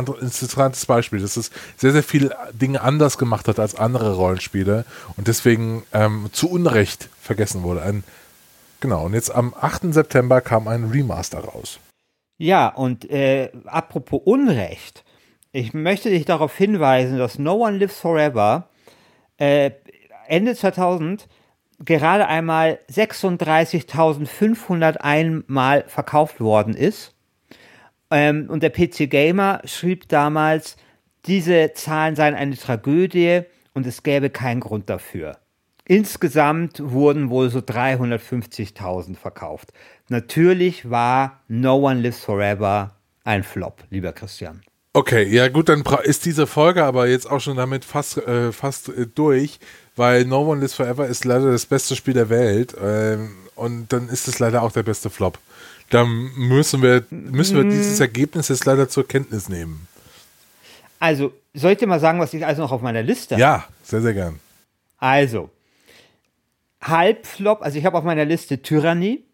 [0.07, 4.85] interessantes Beispiel, dass es sehr, sehr viele Dinge anders gemacht hat als andere Rollenspiele
[5.17, 7.83] und deswegen ähm, zu Unrecht vergessen wurde.
[7.83, 8.05] Ein,
[8.81, 9.95] genau, und jetzt am 8.
[9.95, 11.81] September kam ein Remaster raus.
[12.39, 15.05] Ja, und äh, apropos Unrecht,
[15.51, 18.69] ich möchte dich darauf hinweisen, dass No One Lives Forever
[19.39, 19.73] äh,
[20.29, 21.27] Ende 2000
[21.85, 27.15] gerade einmal 36.501 Mal verkauft worden ist.
[28.11, 30.77] Ähm, und der PC Gamer schrieb damals,
[31.27, 33.43] diese Zahlen seien eine Tragödie
[33.75, 35.39] und es gäbe keinen Grund dafür.
[35.85, 39.73] Insgesamt wurden wohl so 350.000 verkauft.
[40.09, 44.63] Natürlich war No One Lives Forever ein Flop, lieber Christian.
[44.93, 48.89] Okay, ja gut, dann ist diese Folge aber jetzt auch schon damit fast, äh, fast
[48.89, 49.61] äh, durch,
[49.97, 54.09] weil No One Lives Forever ist leider das beste Spiel der Welt ähm, und dann
[54.09, 55.39] ist es leider auch der beste Flop.
[55.91, 57.71] Da müssen wir, müssen wir mm.
[57.71, 59.89] dieses Ergebnis jetzt leider zur Kenntnis nehmen.
[61.01, 63.41] Also, soll ich dir mal sagen, was ich also noch auf meiner Liste habe?
[63.41, 64.41] Ja, sehr, sehr gern.
[64.99, 65.51] Also,
[66.83, 69.25] Halbflop, also ich habe auf meiner Liste Tyranny,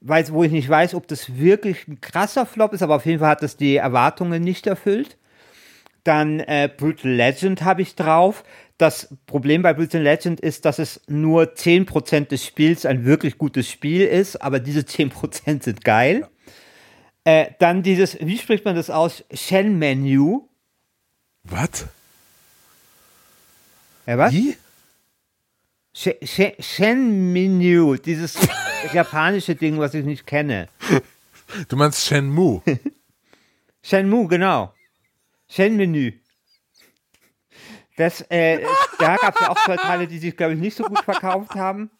[0.00, 3.20] weiß, wo ich nicht weiß, ob das wirklich ein krasser Flop ist, aber auf jeden
[3.20, 5.16] Fall hat das die Erwartungen nicht erfüllt.
[6.04, 8.44] Dann äh, Brutal Legend habe ich drauf.
[8.76, 13.70] Das Problem bei Brutal Legend ist, dass es nur 10% des Spiels ein wirklich gutes
[13.70, 16.28] Spiel ist, aber diese 10% sind geil.
[17.24, 19.24] Äh, dann dieses, wie spricht man das aus?
[19.32, 20.48] Shen-Menu.
[21.44, 21.86] Was?
[24.06, 24.32] Ja, was?
[24.32, 24.56] Wie?
[25.94, 28.36] Shenmue, dieses
[28.92, 30.68] japanische Ding, was ich nicht kenne.
[31.68, 32.62] Du meinst Shenmue?
[33.82, 34.74] Shenmue, genau.
[35.48, 36.12] Shenmenü.
[37.96, 38.60] Das, äh,
[38.98, 41.54] da gab es ja auch zwei Teile, die sich, glaube ich, nicht so gut verkauft
[41.54, 41.90] haben.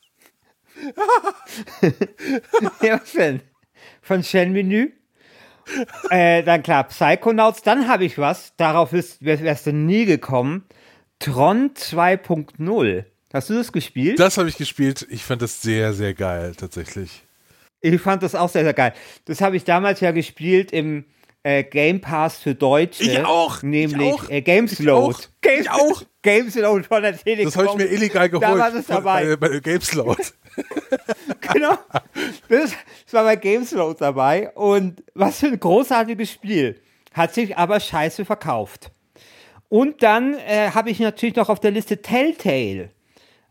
[2.83, 3.41] ja, was denn?
[4.03, 4.93] Von Shenmenü.
[6.11, 7.63] Äh, dann klar, Psychonauts.
[7.63, 10.67] Dann habe ich was, darauf wärst du nie gekommen.
[11.21, 13.05] Tron 2.0.
[13.33, 14.19] Hast du das gespielt?
[14.19, 15.07] Das habe ich gespielt.
[15.11, 17.25] Ich fand das sehr, sehr geil, tatsächlich.
[17.81, 18.95] Ich fand das auch sehr, sehr geil.
[19.25, 21.05] Das habe ich damals ja gespielt im
[21.45, 23.05] äh, Game Pass für Deutsche.
[23.05, 23.63] Ich auch.
[23.63, 24.31] Nämlich ich auch.
[24.31, 25.15] Äh, Gamesload.
[25.17, 25.31] Ich auch.
[25.41, 26.03] Games, ich auch.
[26.23, 27.45] Gamesload von der Telekom.
[27.45, 28.49] Das habe ich mir illegal geholt.
[28.49, 29.37] Da war das dabei.
[29.37, 30.23] Bei, bei Gamesload.
[31.53, 31.79] genau.
[32.49, 32.73] Das,
[33.05, 34.51] das war bei Gamesload dabei.
[34.55, 36.81] Und was für ein großartiges Spiel.
[37.13, 38.91] Hat sich aber scheiße verkauft.
[39.69, 42.91] Und dann äh, habe ich natürlich noch auf der Liste Telltale.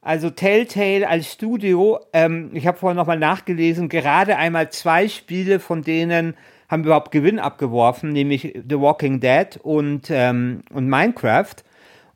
[0.02, 5.82] Also Telltale als Studio, ähm, ich habe vorhin nochmal nachgelesen, gerade einmal zwei Spiele von
[5.82, 6.36] denen
[6.74, 11.56] haben überhaupt Gewinn abgeworfen, nämlich The Walking Dead und, ähm, und Minecraft.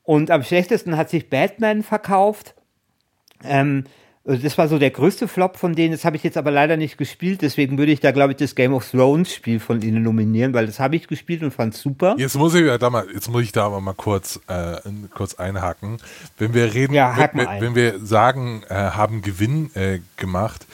[0.03, 2.55] Und am schlechtesten hat sich Batman verkauft.
[3.43, 3.85] Ähm,
[4.25, 5.93] also das war so der größte Flop von denen.
[5.93, 7.41] Das habe ich jetzt aber leider nicht gespielt.
[7.41, 10.65] Deswegen würde ich da, glaube ich, das Game of Thrones Spiel von ihnen nominieren, weil
[10.65, 12.15] das habe ich gespielt und fand super.
[12.17, 14.75] Jetzt muss ich da mal, jetzt muss ich da aber mal kurz, äh,
[15.13, 15.97] kurz einhaken.
[16.37, 20.65] Wenn wir reden, ja, wenn, wenn, wir sagen, äh, haben Gewinn äh, gemacht,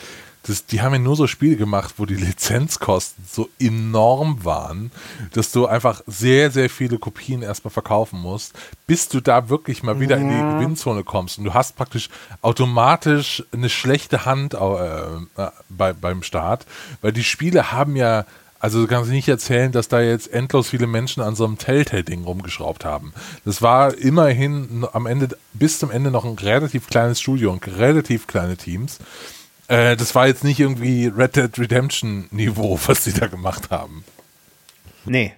[0.44, 4.92] das, die haben ja nur so Spiele gemacht, wo die Lizenzkosten so enorm waren,
[5.34, 8.54] dass du einfach sehr, sehr viele Kopien erstmal verkaufen musst,
[8.86, 10.22] bis du da wirklich mal wieder ja.
[10.22, 11.38] in die Gewinnzone kommst.
[11.38, 12.10] Und du hast praktisch
[12.42, 16.66] automatisch eine schlechte Hand äh, bei, beim Start,
[17.02, 18.26] weil die Spiele haben ja
[18.64, 22.24] also du kannst nicht erzählen, dass da jetzt endlos viele Menschen an so einem Telltale-Ding
[22.24, 23.12] rumgeschraubt haben.
[23.44, 28.26] Das war immerhin am Ende, bis zum Ende noch ein relativ kleines Studio und relativ
[28.26, 29.00] kleine Teams.
[29.68, 34.04] Äh, das war jetzt nicht irgendwie Red Dead Redemption Niveau, was sie da gemacht haben.
[35.06, 35.34] Nee,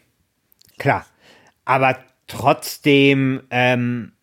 [0.77, 1.05] klar.
[1.65, 4.13] Aber trotzdem, ähm,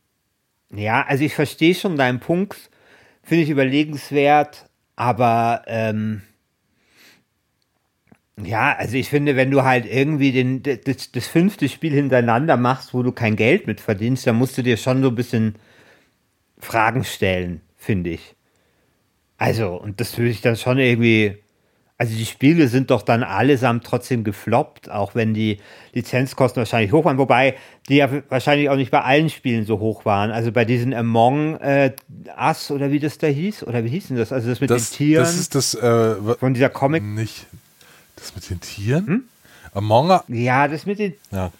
[0.70, 2.70] ja, also ich verstehe schon deinen Punkt,
[3.22, 6.22] finde ich überlegenswert, aber ähm,
[8.40, 12.94] ja, also ich finde, wenn du halt irgendwie den, das, das fünfte Spiel hintereinander machst,
[12.94, 15.56] wo du kein Geld mit verdienst, dann musst du dir schon so ein bisschen
[16.58, 18.34] Fragen stellen, finde ich.
[19.42, 21.36] Also, und das würde ich dann schon irgendwie.
[21.98, 25.58] Also die Spiele sind doch dann allesamt trotzdem gefloppt, auch wenn die
[25.92, 27.56] Lizenzkosten wahrscheinlich hoch waren, wobei
[27.88, 30.32] die ja wahrscheinlich auch nicht bei allen Spielen so hoch waren.
[30.32, 31.92] Also bei diesen Among äh,
[32.36, 34.32] Us oder wie das da hieß, oder wie hieß denn das?
[34.32, 35.22] Also das mit das, den Tieren.
[35.22, 37.04] Das ist das äh, von dieser Comic.
[37.04, 37.46] Nicht
[38.16, 39.06] das mit den Tieren?
[39.06, 39.22] Hm?
[39.74, 40.22] Among Us.
[40.28, 41.14] Ja, das mit den.
[41.30, 41.52] Ja.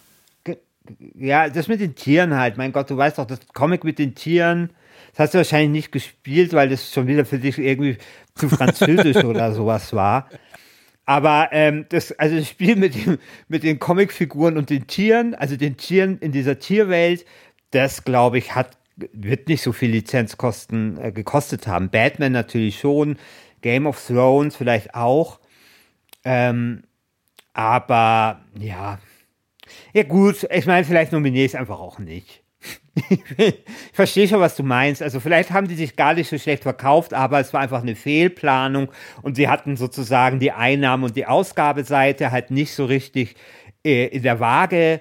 [1.14, 2.56] Ja, das mit den Tieren halt.
[2.56, 4.70] Mein Gott, du weißt doch, das Comic mit den Tieren
[5.12, 7.98] das hast du wahrscheinlich nicht gespielt, weil das schon wieder für dich irgendwie
[8.34, 10.28] zu französisch oder sowas war.
[11.04, 15.56] Aber ähm, das, also das Spiel mit, dem, mit den Comicfiguren und den Tieren, also
[15.56, 17.26] den Tieren in dieser Tierwelt,
[17.72, 21.90] das glaube ich, hat, wird nicht so viel Lizenzkosten äh, gekostet haben.
[21.90, 23.16] Batman natürlich schon,
[23.60, 25.40] Game of Thrones vielleicht auch.
[26.24, 26.84] Ähm,
[27.52, 28.98] aber ja.
[29.92, 32.41] Ja, gut, ich meine, vielleicht nominiere ich es einfach auch nicht
[33.38, 33.54] ich
[33.92, 35.02] verstehe schon, was du meinst.
[35.02, 37.96] Also vielleicht haben die sich gar nicht so schlecht verkauft, aber es war einfach eine
[37.96, 38.90] Fehlplanung
[39.22, 43.34] und sie hatten sozusagen die Einnahmen und die Ausgabeseite halt nicht so richtig
[43.84, 45.00] äh, in der Waage.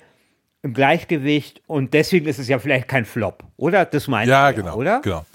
[0.63, 3.83] im Gleichgewicht und deswegen ist es ja vielleicht kein Flop, oder?
[3.83, 5.01] Das meinst ja, du, genau, oder?
[5.01, 5.25] Genau.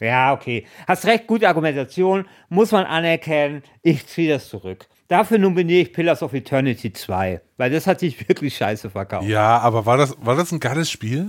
[0.00, 0.66] Ja, okay.
[0.86, 3.62] Hast recht, gute Argumentation, muss man anerkennen.
[3.82, 4.86] Ich ziehe das zurück.
[5.08, 9.28] Dafür nominiere ich Pillars of Eternity 2, weil das hat sich wirklich scheiße verkauft.
[9.28, 11.28] Ja, aber war das, war das ein geiles Spiel?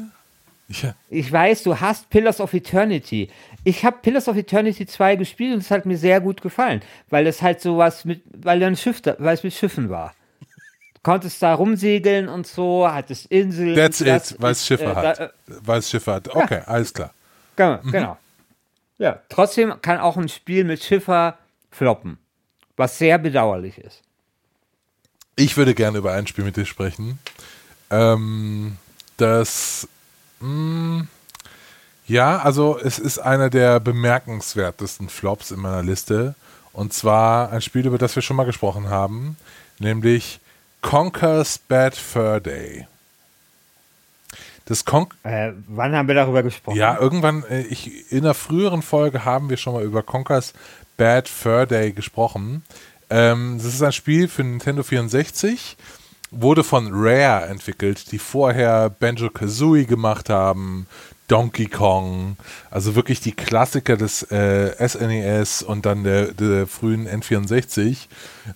[0.70, 0.96] Ja.
[1.10, 3.30] Ich weiß, du hast Pillars of Eternity.
[3.64, 7.28] Ich habe Pillars of Eternity 2 gespielt und es hat mir sehr gut gefallen, weil
[7.28, 10.14] es halt sowas mit, weil ein Schiff, weil es mit Schiffen war.
[10.94, 13.76] Du konntest da rumsegeln und so, hattest Inseln.
[13.76, 15.20] That's it, weil es Schiffe äh, hat.
[15.20, 16.34] Äh, weil es Schiffe hat.
[16.34, 16.64] Okay, ja.
[16.64, 17.14] alles klar.
[17.56, 17.92] Genau, mhm.
[17.92, 18.18] genau.
[18.98, 21.38] Ja, trotzdem kann auch ein Spiel mit Schiffer
[21.72, 22.18] floppen,
[22.78, 24.02] was sehr bedauerlich ist.
[25.36, 27.20] Ich würde gerne über ein Spiel mit dir sprechen.
[27.90, 28.78] Ähm,
[29.18, 29.88] das
[30.44, 31.08] Mm,
[32.06, 36.36] ja, also es ist einer der bemerkenswertesten Flops in meiner Liste.
[36.74, 39.38] Und zwar ein Spiel, über das wir schon mal gesprochen haben,
[39.80, 40.40] nämlich
[40.82, 42.88] Conker's Bad Fur Day.
[44.66, 46.78] Das Con äh, wann haben wir darüber gesprochen?
[46.78, 50.54] Ja, irgendwann, äh, ich, in einer früheren Folge haben wir schon mal über Conker's
[50.98, 52.64] Bad Fur Day gesprochen.
[53.10, 55.78] Ähm, das ist ein Spiel für Nintendo 64
[56.42, 60.88] wurde von Rare entwickelt, die vorher Banjo Kazooie gemacht haben,
[61.28, 62.38] Donkey Kong,
[62.70, 68.08] also wirklich die Klassiker des äh, SNES e und dann der, der frühen N64.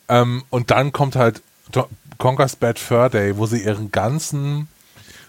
[0.10, 1.42] Ähm, und dann kommt halt
[2.18, 4.68] Conker's Bad Fur Day, wo sie ihren ganzen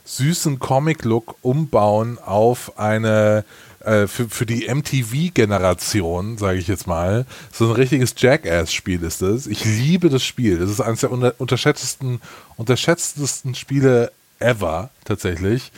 [0.05, 3.45] süßen Comic-Look umbauen auf eine
[3.89, 9.47] äh, für, für die MTV-Generation, sage ich jetzt mal, so ein richtiges Jackass-Spiel ist es.
[9.47, 10.59] Ich liebe das Spiel.
[10.59, 12.21] Das ist eines der unter, unterschätztesten,
[12.57, 15.73] unterschätztesten Spiele ever, tatsächlich.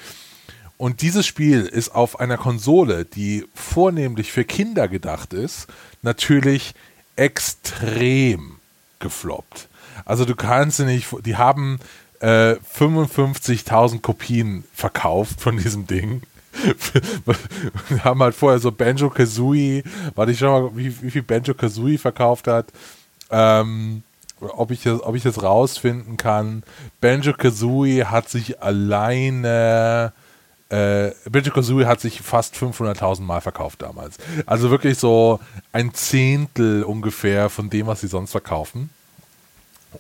[0.77, 5.69] Und dieses Spiel ist auf einer Konsole, die vornehmlich für Kinder gedacht ist,
[6.03, 6.75] natürlich
[7.15, 8.57] extrem
[8.99, 9.69] gefloppt.
[10.05, 11.79] Also du kannst sie nicht, die haben
[12.21, 16.23] äh, 55.000 Kopien verkauft von diesem Ding.
[17.89, 19.83] Wir haben halt vorher so Banjo Kazooie,
[20.15, 22.67] warte ich schau mal, wie, wie viel Banjo Kazooie verkauft hat.
[23.31, 24.03] Ähm,
[24.41, 26.63] ob ich, das, ob ich das rausfinden kann.
[27.01, 30.13] Banjo Kazooie hat sich alleine.
[30.71, 34.17] Äh, Banjo Kazooie hat sich fast 500.000 Mal verkauft damals.
[34.47, 35.41] Also wirklich so
[35.73, 38.91] ein Zehntel ungefähr von dem, was sie sonst verkaufen.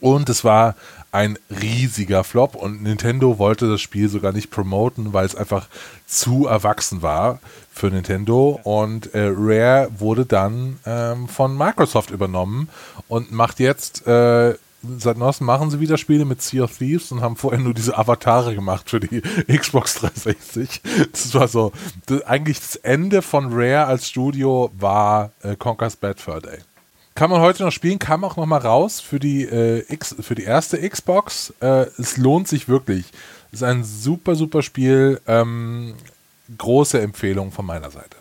[0.00, 0.76] Und es war
[1.12, 5.68] ein riesiger Flop und Nintendo wollte das Spiel sogar nicht promoten, weil es einfach
[6.06, 7.40] zu erwachsen war
[7.72, 12.68] für Nintendo und äh, Rare wurde dann ähm, von Microsoft übernommen
[13.08, 14.54] und macht jetzt äh,
[14.98, 17.98] seit neuestem machen sie wieder Spiele mit Sea of Thieves und haben vorher nur diese
[17.98, 20.80] Avatare gemacht für die Xbox 360.
[21.12, 21.72] Das war so,
[22.06, 26.60] das, eigentlich das Ende von Rare als Studio war äh, Conker's Bad Fur Day
[27.20, 30.34] kann man heute noch spielen, kam auch noch mal raus für die, äh, X, für
[30.34, 31.52] die erste Xbox.
[31.60, 33.12] Äh, es lohnt sich wirklich.
[33.52, 35.20] Es ist ein super, super Spiel.
[35.26, 35.96] Ähm,
[36.56, 38.16] große Empfehlung von meiner Seite.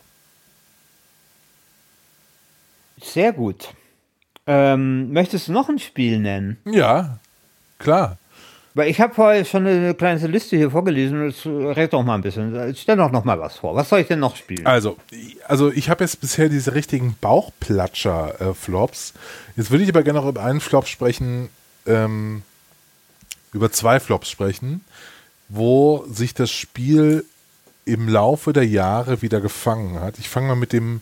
[3.01, 3.69] Sehr gut.
[4.45, 6.57] Ähm, möchtest du noch ein Spiel nennen?
[6.65, 7.19] Ja,
[7.77, 8.17] klar.
[8.75, 11.27] Weil ich habe vorher schon eine kleine Liste hier vorgelesen.
[11.27, 12.75] Jetzt red doch mal ein bisschen.
[12.75, 13.75] Stell doch noch mal was vor.
[13.75, 14.65] Was soll ich denn noch spielen?
[14.65, 14.97] Also,
[15.47, 19.13] also ich habe jetzt bisher diese richtigen Bauchplatscher-Flops.
[19.55, 21.49] jetzt würde ich aber gerne noch über einen Flop sprechen,
[21.88, 22.43] ähm,
[23.53, 24.82] über zwei Flops sprechen,
[25.47, 27.25] wo sich das Spiel
[27.86, 30.19] im Laufe der Jahre wieder gefangen hat.
[30.19, 31.01] Ich fange mal mit dem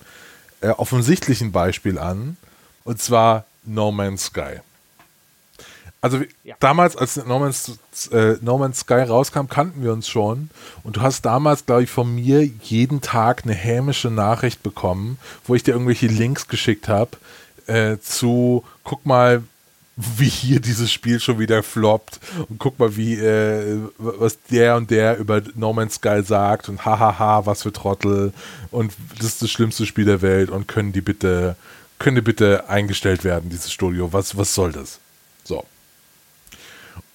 [0.61, 2.37] äh, offensichtlichen Beispiel an.
[2.85, 4.61] Und zwar No Man's Sky.
[5.99, 6.55] Also ja.
[6.59, 7.79] damals, als no Man's,
[8.11, 10.49] äh, no Man's Sky rauskam, kannten wir uns schon.
[10.83, 15.55] Und du hast damals, glaube ich, von mir jeden Tag eine hämische Nachricht bekommen, wo
[15.55, 17.17] ich dir irgendwelche Links geschickt habe
[17.67, 19.43] äh, zu, guck mal,
[19.95, 24.91] wie hier dieses Spiel schon wieder floppt und guck mal, wie äh, was der und
[24.91, 28.31] der über No Man's Sky sagt und hahaha, was für Trottel
[28.69, 31.55] und das ist das schlimmste Spiel der Welt und können die bitte,
[31.97, 34.99] können die bitte eingestellt werden, dieses Studio, was, was soll das?
[35.43, 35.65] So.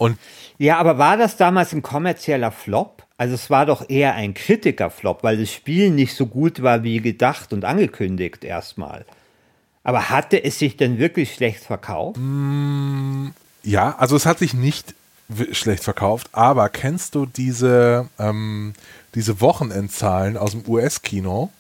[0.02, 0.18] Und
[0.58, 3.04] ja, aber war das damals ein kommerzieller Flop?
[3.18, 7.00] Also es war doch eher ein Kritikerflop, weil das Spiel nicht so gut war wie
[7.00, 9.04] gedacht und angekündigt erstmal.
[9.84, 12.18] Aber hatte es sich denn wirklich schlecht verkauft?
[12.20, 13.28] Mm,
[13.62, 14.96] ja, also es hat sich nicht
[15.52, 18.72] schlecht verkauft, aber kennst du diese, ähm,
[19.14, 21.50] diese Wochenendzahlen aus dem US-Kino?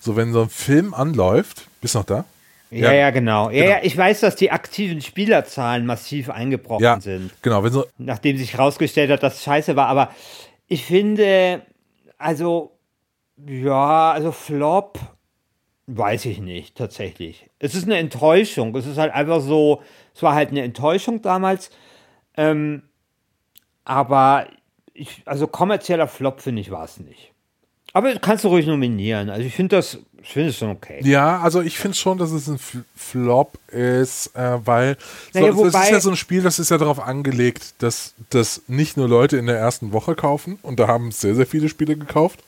[0.00, 2.24] So, wenn so ein Film anläuft, bist du noch da?
[2.70, 3.50] Ja, ja, genau.
[3.50, 3.70] Ja, genau.
[3.76, 7.30] ja, ich weiß, dass die aktiven Spielerzahlen massiv eingebrochen ja, sind.
[7.42, 9.86] Genau, wenn so nachdem sich herausgestellt hat, dass es scheiße war.
[9.86, 10.10] Aber
[10.66, 11.62] ich finde,
[12.18, 12.76] also,
[13.46, 14.98] ja, also Flop,
[15.86, 17.48] weiß ich nicht, tatsächlich.
[17.58, 18.74] Es ist eine Enttäuschung.
[18.74, 19.82] Es ist halt einfach so,
[20.14, 21.70] es war halt eine Enttäuschung damals.
[22.36, 22.82] Ähm,
[23.84, 24.48] aber
[24.92, 27.32] ich, also kommerzieller Flop finde ich war es nicht.
[27.92, 29.30] Aber kannst du ruhig nominieren.
[29.30, 31.00] Also ich finde das, ich finde es schon okay.
[31.02, 32.58] Ja, also ich finde schon, dass es ein
[32.94, 34.96] Flop ist, äh, weil
[35.32, 38.62] naja, so, das ist ja so ein Spiel, das ist ja darauf angelegt, dass das
[38.66, 41.96] nicht nur Leute in der ersten Woche kaufen und da haben sehr, sehr viele Spiele
[41.96, 42.40] gekauft.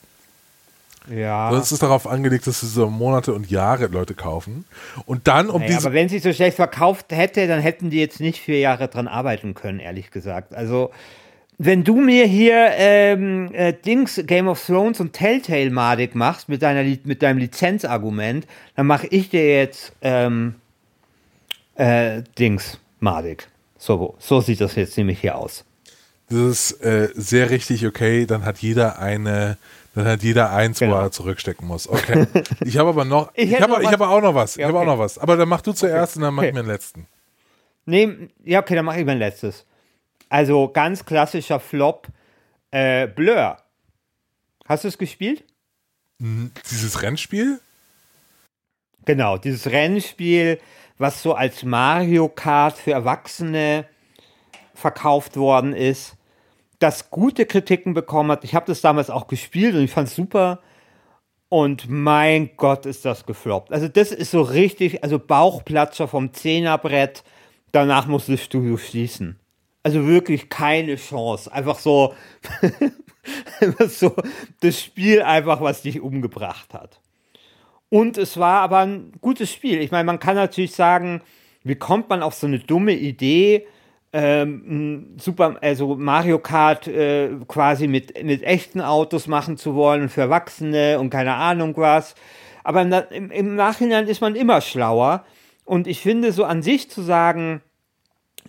[1.09, 1.47] Ja.
[1.47, 4.65] Sondern es ist darauf angelegt, dass es so Monate und Jahre Leute kaufen.
[5.05, 5.87] Und dann um naja, diese.
[5.87, 9.07] Aber wenn sie so schlecht verkauft hätte, dann hätten die jetzt nicht vier Jahre dran
[9.07, 10.53] arbeiten können, ehrlich gesagt.
[10.53, 10.91] Also
[11.61, 16.61] wenn du mir hier ähm, äh, Dings Game of Thrones und Telltale Madig machst mit
[16.61, 20.55] deiner mit deinem Lizenzargument, dann mache ich dir jetzt ähm,
[21.75, 23.49] äh, Dings Madig.
[23.77, 25.65] So, so sieht das jetzt nämlich hier aus.
[26.29, 28.25] Das ist äh, sehr richtig okay.
[28.25, 29.57] Dann hat jeder eine,
[29.95, 30.95] dann hat jeder eins, genau.
[30.95, 31.89] wo er zurückstecken muss.
[31.89, 32.25] Okay.
[32.65, 34.55] Ich habe aber noch, ich, ich habe, ich habe auch noch was.
[34.55, 34.77] Ich ja, okay.
[34.77, 35.17] habe auch noch was.
[35.17, 36.19] Aber dann mach du zuerst okay.
[36.19, 36.49] und dann mach okay.
[36.49, 37.07] ich mir den letzten.
[37.85, 39.65] Nee, ja, okay, dann mache ich mein letztes.
[40.29, 42.07] Also ganz klassischer Flop.
[42.71, 43.57] Äh, Blur.
[44.67, 45.43] Hast du es gespielt?
[46.21, 47.59] Hm, dieses Rennspiel?
[49.05, 50.59] Genau, dieses Rennspiel,
[50.99, 53.85] was so als Mario Kart für Erwachsene
[54.75, 56.15] verkauft worden ist,
[56.77, 58.43] das gute Kritiken bekommen hat.
[58.43, 60.59] Ich habe das damals auch gespielt und ich fand es super.
[61.49, 63.73] Und mein Gott, ist das gefloppt.
[63.73, 67.23] Also das ist so richtig, also Bauchplatscher vom Zehnerbrett.
[67.71, 69.39] Danach muss das Studio schließen.
[69.83, 71.51] Also wirklich keine Chance.
[71.51, 72.13] Einfach so,
[73.87, 74.15] so
[74.59, 76.99] das Spiel einfach, was dich umgebracht hat.
[77.89, 79.81] Und es war aber ein gutes Spiel.
[79.81, 81.21] Ich meine, man kann natürlich sagen,
[81.63, 83.65] wie kommt man auf so eine dumme Idee,
[84.11, 90.21] ähm, Super, also Mario Kart äh, quasi mit, mit echten Autos machen zu wollen für
[90.21, 92.15] Erwachsene und keine Ahnung was.
[92.63, 95.25] Aber im, im Nachhinein ist man immer schlauer.
[95.63, 97.61] Und ich finde, so an sich zu sagen,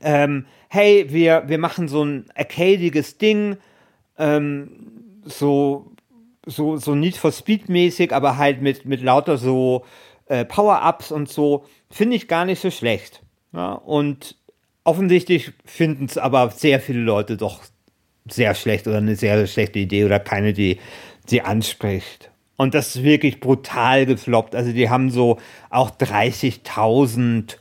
[0.02, 3.56] ähm, hey, wir, wir machen so ein arcadiges Ding,
[4.18, 4.70] ähm,
[5.24, 5.90] so,
[6.46, 9.84] so, so Need for Speed mäßig, aber halt mit, mit lauter so
[10.26, 13.20] äh, Power-Ups und so, finde ich gar nicht so schlecht.
[13.52, 14.36] Ja, und
[14.84, 17.64] offensichtlich finden es aber sehr viele Leute doch
[18.28, 20.78] sehr schlecht oder eine sehr, sehr schlechte Idee oder keine, die
[21.26, 22.30] sie anspricht.
[22.56, 24.54] Und das ist wirklich brutal gefloppt.
[24.54, 27.56] Also die haben so auch 30.000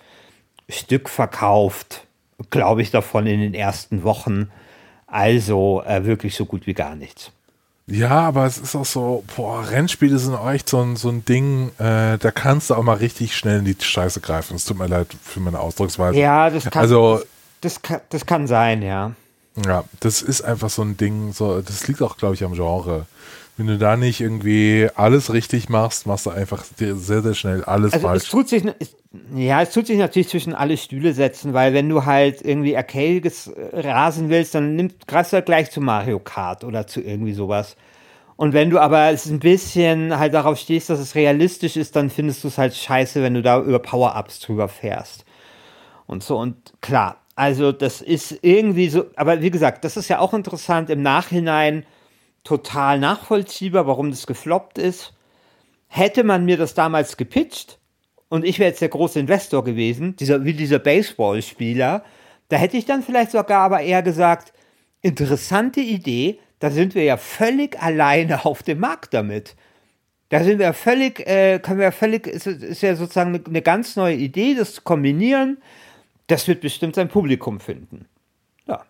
[0.70, 2.06] Stück verkauft
[2.50, 4.50] glaube ich, davon in den ersten Wochen.
[5.08, 7.32] Also äh, wirklich so gut wie gar nichts.
[7.88, 11.26] Ja, aber es ist auch so, boah, Rennspiele sind auch echt so ein, so ein
[11.26, 14.56] Ding, äh, da kannst du auch mal richtig schnell in die Scheiße greifen.
[14.56, 16.20] Es tut mir leid für meine Ausdrucksweise.
[16.20, 17.22] Ja, das kann, also,
[17.62, 19.14] das, kann, das kann sein, ja.
[19.66, 23.08] Ja, das ist einfach so ein Ding, so, das liegt auch, glaube ich, am Genre
[23.60, 27.92] wenn du da nicht irgendwie alles richtig machst, machst du einfach sehr, sehr schnell alles
[27.92, 28.24] also falsch.
[28.24, 28.64] Es tut sich,
[29.36, 33.48] ja, es tut sich natürlich zwischen alle Stühle setzen, weil wenn du halt irgendwie arcadiges
[33.48, 37.34] äh, rasen willst, dann nimmt greifst du halt gleich zu Mario Kart oder zu irgendwie
[37.34, 37.76] sowas.
[38.38, 42.10] Und wenn du aber es ein bisschen halt darauf stehst, dass es realistisch ist, dann
[42.10, 45.26] findest du es halt scheiße, wenn du da über Power-Ups drüber fährst.
[46.08, 50.20] Und so, und klar, also das ist irgendwie so, aber wie gesagt, das ist ja
[50.20, 51.84] auch interessant im Nachhinein
[52.44, 55.14] total nachvollziehbar, warum das gefloppt ist.
[55.88, 57.80] Hätte man mir das damals gepitcht
[58.30, 62.04] und ich wäre jetzt der große Investor gewesen, dieser, wie dieser Baseballspieler,
[62.48, 64.54] da hätte ich dann vielleicht sogar aber eher gesagt,
[65.02, 69.56] interessante Idee, da sind wir ja völlig alleine auf dem Markt damit.
[70.30, 73.96] Da sind wir völlig, äh, können wir völlig, ist, ist ja sozusagen eine, eine ganz
[73.96, 75.58] neue Idee, das zu kombinieren.
[76.28, 78.06] Das wird bestimmt sein Publikum finden.
[78.68, 78.86] Ja,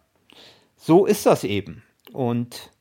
[0.76, 1.82] so ist das eben.
[2.12, 2.72] Und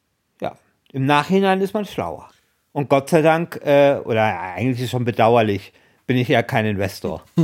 [0.93, 2.29] im Nachhinein ist man schlauer.
[2.73, 5.73] Und Gott sei Dank, äh, oder eigentlich ist es schon bedauerlich,
[6.07, 7.23] bin ich ja kein Investor.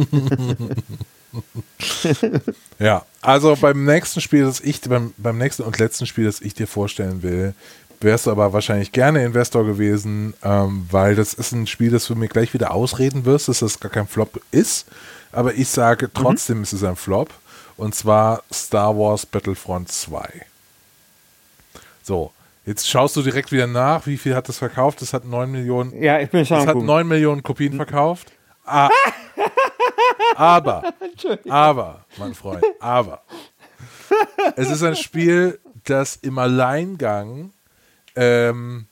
[2.79, 6.55] ja, also beim nächsten Spiel, das ich, beim, beim nächsten und letzten Spiel, das ich
[6.55, 7.55] dir vorstellen will,
[8.01, 12.15] wärst du aber wahrscheinlich gerne Investor gewesen, ähm, weil das ist ein Spiel, das du
[12.15, 14.87] mir gleich wieder ausreden wirst, dass das gar kein Flop ist.
[15.33, 16.63] Aber ich sage trotzdem, mhm.
[16.63, 17.31] ist es ein Flop.
[17.77, 20.47] Und zwar Star Wars Battlefront 2.
[22.05, 22.31] So,
[22.67, 25.03] Jetzt schaust du direkt wieder nach, wie viel hat das verkauft?
[25.03, 26.03] Das hat 9 Millionen.
[26.03, 26.59] Ja, ich bin schon.
[26.59, 28.33] Das hat 9 Millionen Kopien verkauft.
[28.65, 28.89] Ah,
[30.37, 30.95] aber,
[31.49, 33.23] aber, mein Freund, aber.
[34.57, 37.53] Es ist ein Spiel, das im Alleingang
[38.17, 38.87] ähm,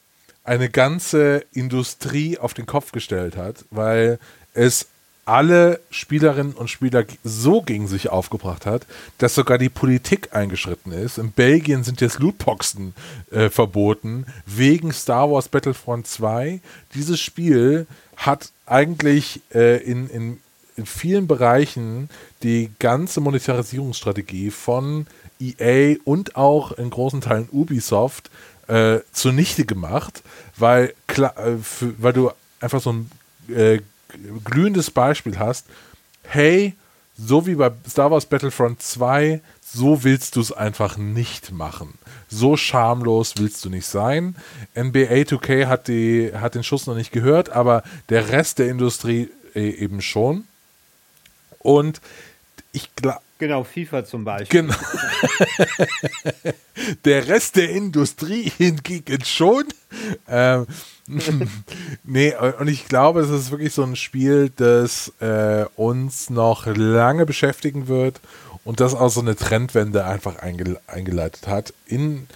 [0.45, 4.19] eine ganze Industrie auf den Kopf gestellt hat, weil
[4.53, 4.89] es
[5.25, 8.87] alle Spielerinnen und Spieler so gegen sich aufgebracht hat,
[9.19, 11.19] dass sogar die Politik eingeschritten ist.
[11.19, 12.95] In Belgien sind jetzt Lootboxen
[13.31, 16.61] äh, verboten wegen Star Wars Battlefront 2.
[16.95, 20.39] Dieses Spiel hat eigentlich äh, in, in
[20.77, 22.09] in vielen Bereichen
[22.43, 25.07] die ganze Monetarisierungsstrategie von
[25.41, 28.31] EA und auch in großen Teilen Ubisoft
[28.69, 30.23] äh, zunichte gemacht,
[30.57, 33.11] weil, klar, äh, für, weil du einfach so ein
[33.49, 33.81] äh,
[34.45, 35.67] glühendes Beispiel hast.
[36.23, 36.75] Hey,
[37.17, 41.95] so wie bei Star Wars Battlefront 2, so willst du es einfach nicht machen.
[42.29, 44.37] So schamlos willst du nicht sein.
[44.75, 49.31] NBA 2K hat, die, hat den Schuss noch nicht gehört, aber der Rest der Industrie
[49.55, 50.45] äh, eben schon.
[51.59, 52.01] Und
[52.73, 53.21] ich glaube.
[53.43, 54.63] Genau, FIFA zum Beispiel.
[54.63, 54.75] Genau.
[57.05, 59.65] der Rest der Industrie hingegen schon.
[60.29, 60.67] Ähm,
[62.05, 67.27] nee, und ich glaube, es ist wirklich so ein Spiel, das äh, uns noch lange
[67.27, 68.21] beschäftigen wird
[68.63, 72.29] und das auch so eine Trendwende einfach eingel eingeleitet hat in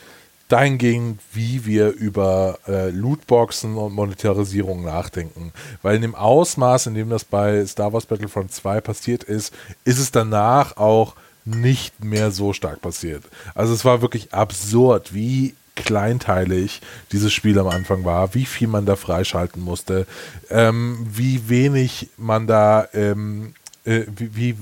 [0.49, 5.53] dahingehend, wie wir über äh, Lootboxen und Monetarisierung nachdenken.
[5.83, 9.53] Weil in dem Ausmaß, in dem das bei Star Wars Battlefront 2 passiert ist,
[9.85, 13.25] ist es danach auch nicht mehr so stark passiert.
[13.55, 16.81] Also es war wirklich absurd, wie kleinteilig
[17.13, 20.07] dieses Spiel am Anfang war, wie viel man da freischalten musste,
[20.51, 24.57] ähm, wie wenig man da, ähm, äh, wie, wie,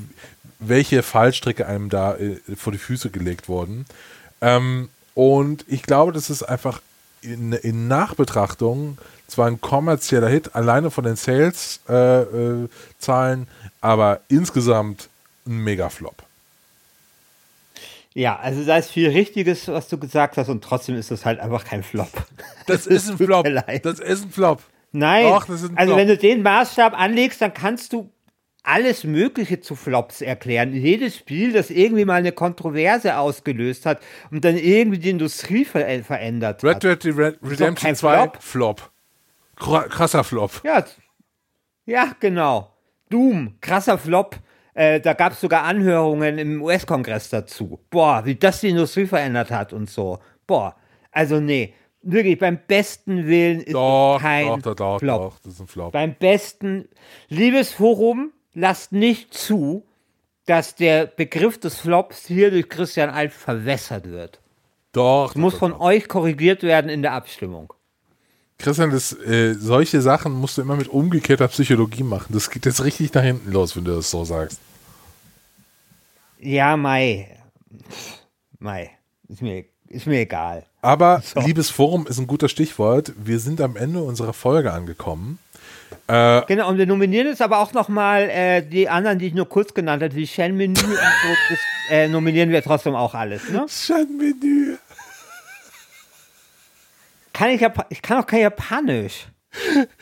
[0.58, 3.86] welche Fallstricke einem da äh, vor die Füße gelegt wurden.
[4.40, 6.80] Ähm, und ich glaube, das ist einfach
[7.22, 8.98] in, in, Nachbetrachtung
[9.28, 12.68] zwar ein kommerzieller Hit, alleine von den Sales-Zahlen,
[13.08, 13.46] äh, äh,
[13.80, 15.08] aber insgesamt
[15.46, 16.22] ein Mega-Flop.
[18.12, 21.40] Ja, also da ist viel Richtiges, was du gesagt hast, und trotzdem ist das halt
[21.40, 22.12] einfach kein Flop.
[22.66, 23.46] Das, das ist ein Flop.
[23.82, 24.62] Das ist ein Flop.
[24.92, 25.96] Nein, Och, also Flop.
[25.96, 28.08] wenn du den Maßstab anlegst, dann kannst du
[28.64, 30.72] alles Mögliche zu Flops erklären.
[30.72, 34.00] Jedes Spiel, das irgendwie mal eine Kontroverse ausgelöst hat
[34.30, 36.84] und dann irgendwie die Industrie ver äh, verändert Red hat.
[36.84, 38.42] Red Dead Redemption 2 Flop.
[38.42, 38.90] Flop.
[39.56, 40.62] Krasser Flop.
[40.64, 40.84] Ja,
[41.86, 42.72] ja, genau.
[43.10, 44.36] Doom, krasser Flop.
[44.72, 47.78] Äh, da gab es sogar Anhörungen im US-Kongress dazu.
[47.90, 50.18] Boah, wie das die Industrie verändert hat und so.
[50.46, 50.74] Boah,
[51.12, 55.20] also nee, wirklich beim besten Willen ist doch, kein doch, doch, Flop.
[55.20, 55.92] Doch, das ist ein Flop.
[55.92, 56.88] Beim besten,
[57.28, 59.84] liebes Forum, lasst nicht zu,
[60.46, 64.40] dass der Begriff des Flops hier durch Christian Alt verwässert wird.
[64.92, 65.30] Doch.
[65.30, 67.72] Es muss von euch korrigiert werden in der Abstimmung.
[68.58, 72.32] Christian, das, äh, solche Sachen musst du immer mit umgekehrter Psychologie machen.
[72.32, 74.60] Das geht jetzt richtig nach hinten los, wenn du das so sagst.
[76.38, 77.36] Ja, Mai.
[78.58, 78.90] Mai.
[79.28, 80.64] Ist mir, ist mir egal.
[80.82, 81.40] Aber so.
[81.40, 83.12] liebes Forum ist ein guter Stichwort.
[83.16, 85.38] Wir sind am Ende unserer Folge angekommen.
[86.06, 89.48] Äh, genau, und wir nominieren jetzt aber auch nochmal äh, die anderen, die ich nur
[89.48, 91.56] kurz genannt habe, wie Shen-Menü und so.
[91.90, 93.48] Äh, nominieren wir trotzdem auch alles.
[93.50, 93.66] Ne?
[93.68, 94.76] Shen-Menü.
[97.32, 99.26] Kann ich, Jap ich kann auch kein Japanisch.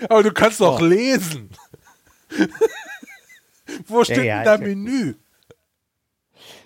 [0.09, 0.84] Aber du kannst doch oh.
[0.84, 1.51] lesen.
[3.86, 5.14] Wo steht ja, ja, denn da Menü?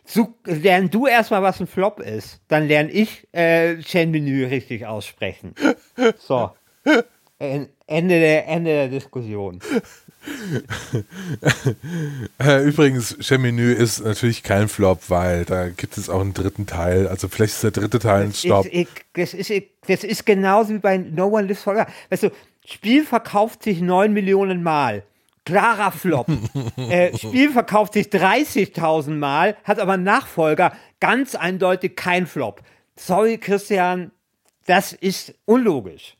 [0.05, 2.41] So, lern du erstmal, was ein Flop ist.
[2.49, 5.55] Dann lerne ich äh, Chen-Menü richtig aussprechen.
[6.18, 6.53] So.
[7.39, 9.61] Ende der, Ende der Diskussion.
[12.39, 17.07] Äh, übrigens, Cheminue ist natürlich kein Flop, weil da gibt es auch einen dritten Teil.
[17.07, 18.66] Also vielleicht ist der dritte Teil ein Stopp.
[19.14, 19.53] das, ist,
[19.87, 21.87] das ist genauso wie bei No One Lives Forever.
[22.11, 22.30] Weißt du,
[22.66, 25.05] Spiel verkauft sich 9 Millionen Mal.
[25.45, 26.26] Klarer Flop.
[26.76, 30.72] äh, Spiel verkauft sich 30.000 Mal, hat aber Nachfolger.
[30.99, 32.62] Ganz eindeutig kein Flop.
[32.97, 34.11] Sorry, Christian,
[34.66, 36.16] das ist unlogisch.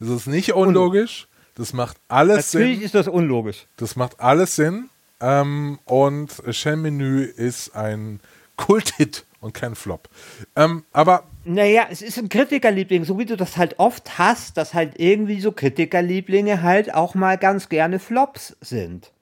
[0.00, 1.28] Das ist nicht unlogisch.
[1.54, 2.60] Das macht alles Natürlich Sinn.
[2.62, 3.66] Natürlich ist das unlogisch.
[3.76, 4.88] Das macht alles Sinn.
[5.20, 8.20] Ähm, und Shenmue ist ein
[8.56, 10.08] Kulthit und kein Flop.
[10.56, 11.24] Ähm, aber.
[11.44, 15.40] Naja, es ist ein Kritikerliebling, so wie du das halt oft hast, dass halt irgendwie
[15.40, 19.12] so Kritikerlieblinge halt auch mal ganz gerne Flops sind.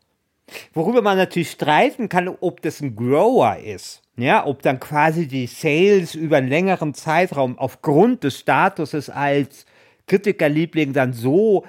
[0.72, 4.03] Worüber man natürlich streiten kann, ob das ein Grower ist.
[4.16, 9.64] Ja, ob dann quasi die Sales über einen längeren Zeitraum aufgrund des Statuses als
[10.09, 11.64] Kritikerliebling dann so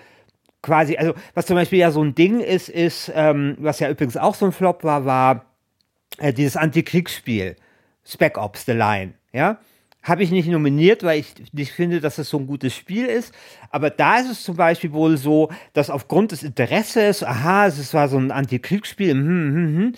[0.61, 4.17] quasi, also was zum Beispiel ja so ein Ding ist, ist, ähm, was ja übrigens
[4.17, 5.45] auch so ein Flop war, war
[6.17, 7.55] äh, dieses Antikriegsspiel,
[8.05, 9.59] Spec Ops The Line, ja.
[10.01, 13.33] Habe ich nicht nominiert, weil ich nicht finde, dass es so ein gutes Spiel ist.
[13.69, 18.07] Aber da ist es zum Beispiel wohl so, dass aufgrund des Interesses, aha, es war
[18.07, 19.93] so ein Antikriegsspiel, hm, hm, hm,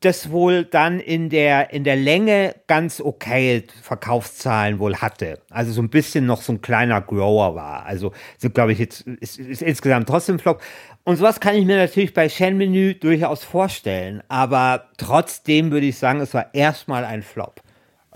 [0.00, 5.40] das wohl dann in der, in der Länge ganz okay Verkaufszahlen wohl hatte.
[5.50, 7.84] Also so ein bisschen noch so ein kleiner Grower war.
[7.84, 10.62] Also so glaube ich jetzt, ist, ist insgesamt trotzdem Flop.
[11.02, 14.22] Und sowas kann ich mir natürlich bei Shenmue durchaus vorstellen.
[14.28, 17.60] Aber trotzdem würde ich sagen, es war erstmal ein Flop.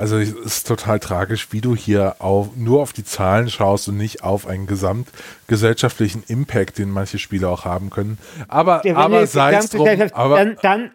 [0.01, 3.99] Also es ist total tragisch, wie du hier auf, nur auf die Zahlen schaust und
[3.99, 8.17] nicht auf einen gesamtgesellschaftlichen Impact, den manche Spiele auch haben können.
[8.49, 9.87] Aber, ja, aber sei es drum.
[10.15, 10.91] Aber, dann, dann,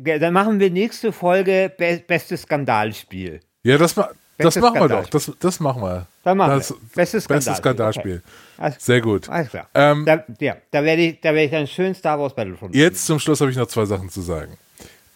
[0.00, 3.40] dann, machen wir nächste Folge Be bestes Skandalspiel.
[3.62, 3.94] Ja, das,
[4.38, 5.06] das machen wir doch.
[5.08, 6.06] Das, das machen wir.
[6.22, 6.76] Dann machen das, wir.
[6.94, 7.52] Bestes Skandalspiel.
[7.52, 8.22] Bestes Skandalspiel.
[8.58, 8.74] Okay.
[8.78, 9.28] Sehr gut.
[9.28, 9.68] Alles klar.
[9.74, 13.18] Ähm, da, ja, da werde ich, werd ich dann schön Star Wars Battlefront Jetzt zum
[13.18, 14.56] Schluss habe ich noch zwei Sachen zu sagen.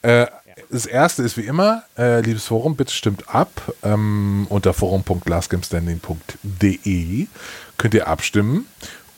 [0.03, 0.27] Äh,
[0.71, 3.75] das erste ist wie immer, äh, liebes Forum, bitte stimmt ab.
[3.83, 7.27] Ähm, unter forum.lastgamestanding.de
[7.77, 8.67] könnt ihr abstimmen.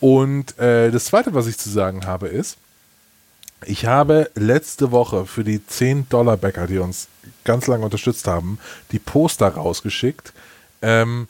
[0.01, 2.59] Und äh, das zweite, was ich zu sagen habe, ist,
[3.67, 7.09] ich habe letzte Woche für die 10-Dollar-Bäcker, die uns
[7.45, 8.59] ganz lange unterstützt haben,
[8.93, 10.33] die Poster rausgeschickt.
[10.81, 11.29] Ähm,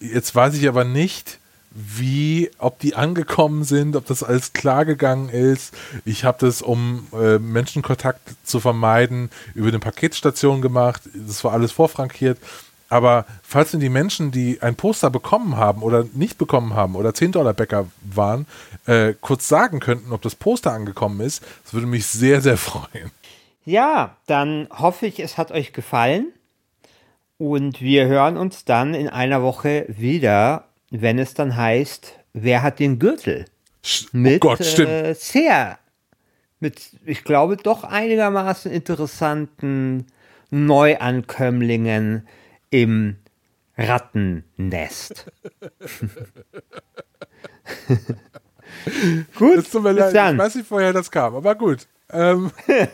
[0.00, 1.38] jetzt weiß ich aber nicht,
[1.70, 5.72] wie, ob die angekommen sind, ob das alles klar gegangen ist.
[6.04, 11.02] Ich habe das, um äh, Menschenkontakt zu vermeiden, über eine Paketstation gemacht.
[11.14, 12.38] Das war alles vorfrankiert.
[12.90, 17.10] Aber falls denn die Menschen, die ein Poster bekommen haben oder nicht bekommen haben oder
[17.10, 18.46] 10-Dollar-Bäcker waren,
[18.86, 23.10] äh, kurz sagen könnten, ob das Poster angekommen ist, das würde mich sehr, sehr freuen.
[23.64, 26.32] Ja, dann hoffe ich, es hat euch gefallen.
[27.38, 32.78] Und wir hören uns dann in einer Woche wieder wenn es dann heißt, wer hat
[32.80, 33.46] den Gürtel?
[34.12, 34.90] Mit oh Gott, stimmt.
[34.90, 35.78] Äh, sehr,
[36.58, 40.06] mit, ich glaube, doch einigermaßen interessanten
[40.50, 42.26] Neuankömmlingen
[42.70, 43.16] im
[43.76, 45.26] Rattennest.
[49.36, 51.86] gut, tut mir leid, ich weiß nicht, woher das kam, aber gut.
[52.12, 52.50] Ähm.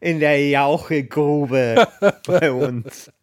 [0.00, 1.88] In der Jauchegrube
[2.26, 3.10] bei uns.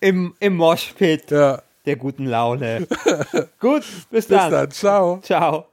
[0.00, 1.60] Im, im Moshpit ja.
[1.84, 2.86] der guten Laune.
[3.58, 4.50] Gut, bis, bis dann.
[4.50, 4.70] Bis dann.
[4.70, 5.20] Ciao.
[5.20, 5.71] Ciao.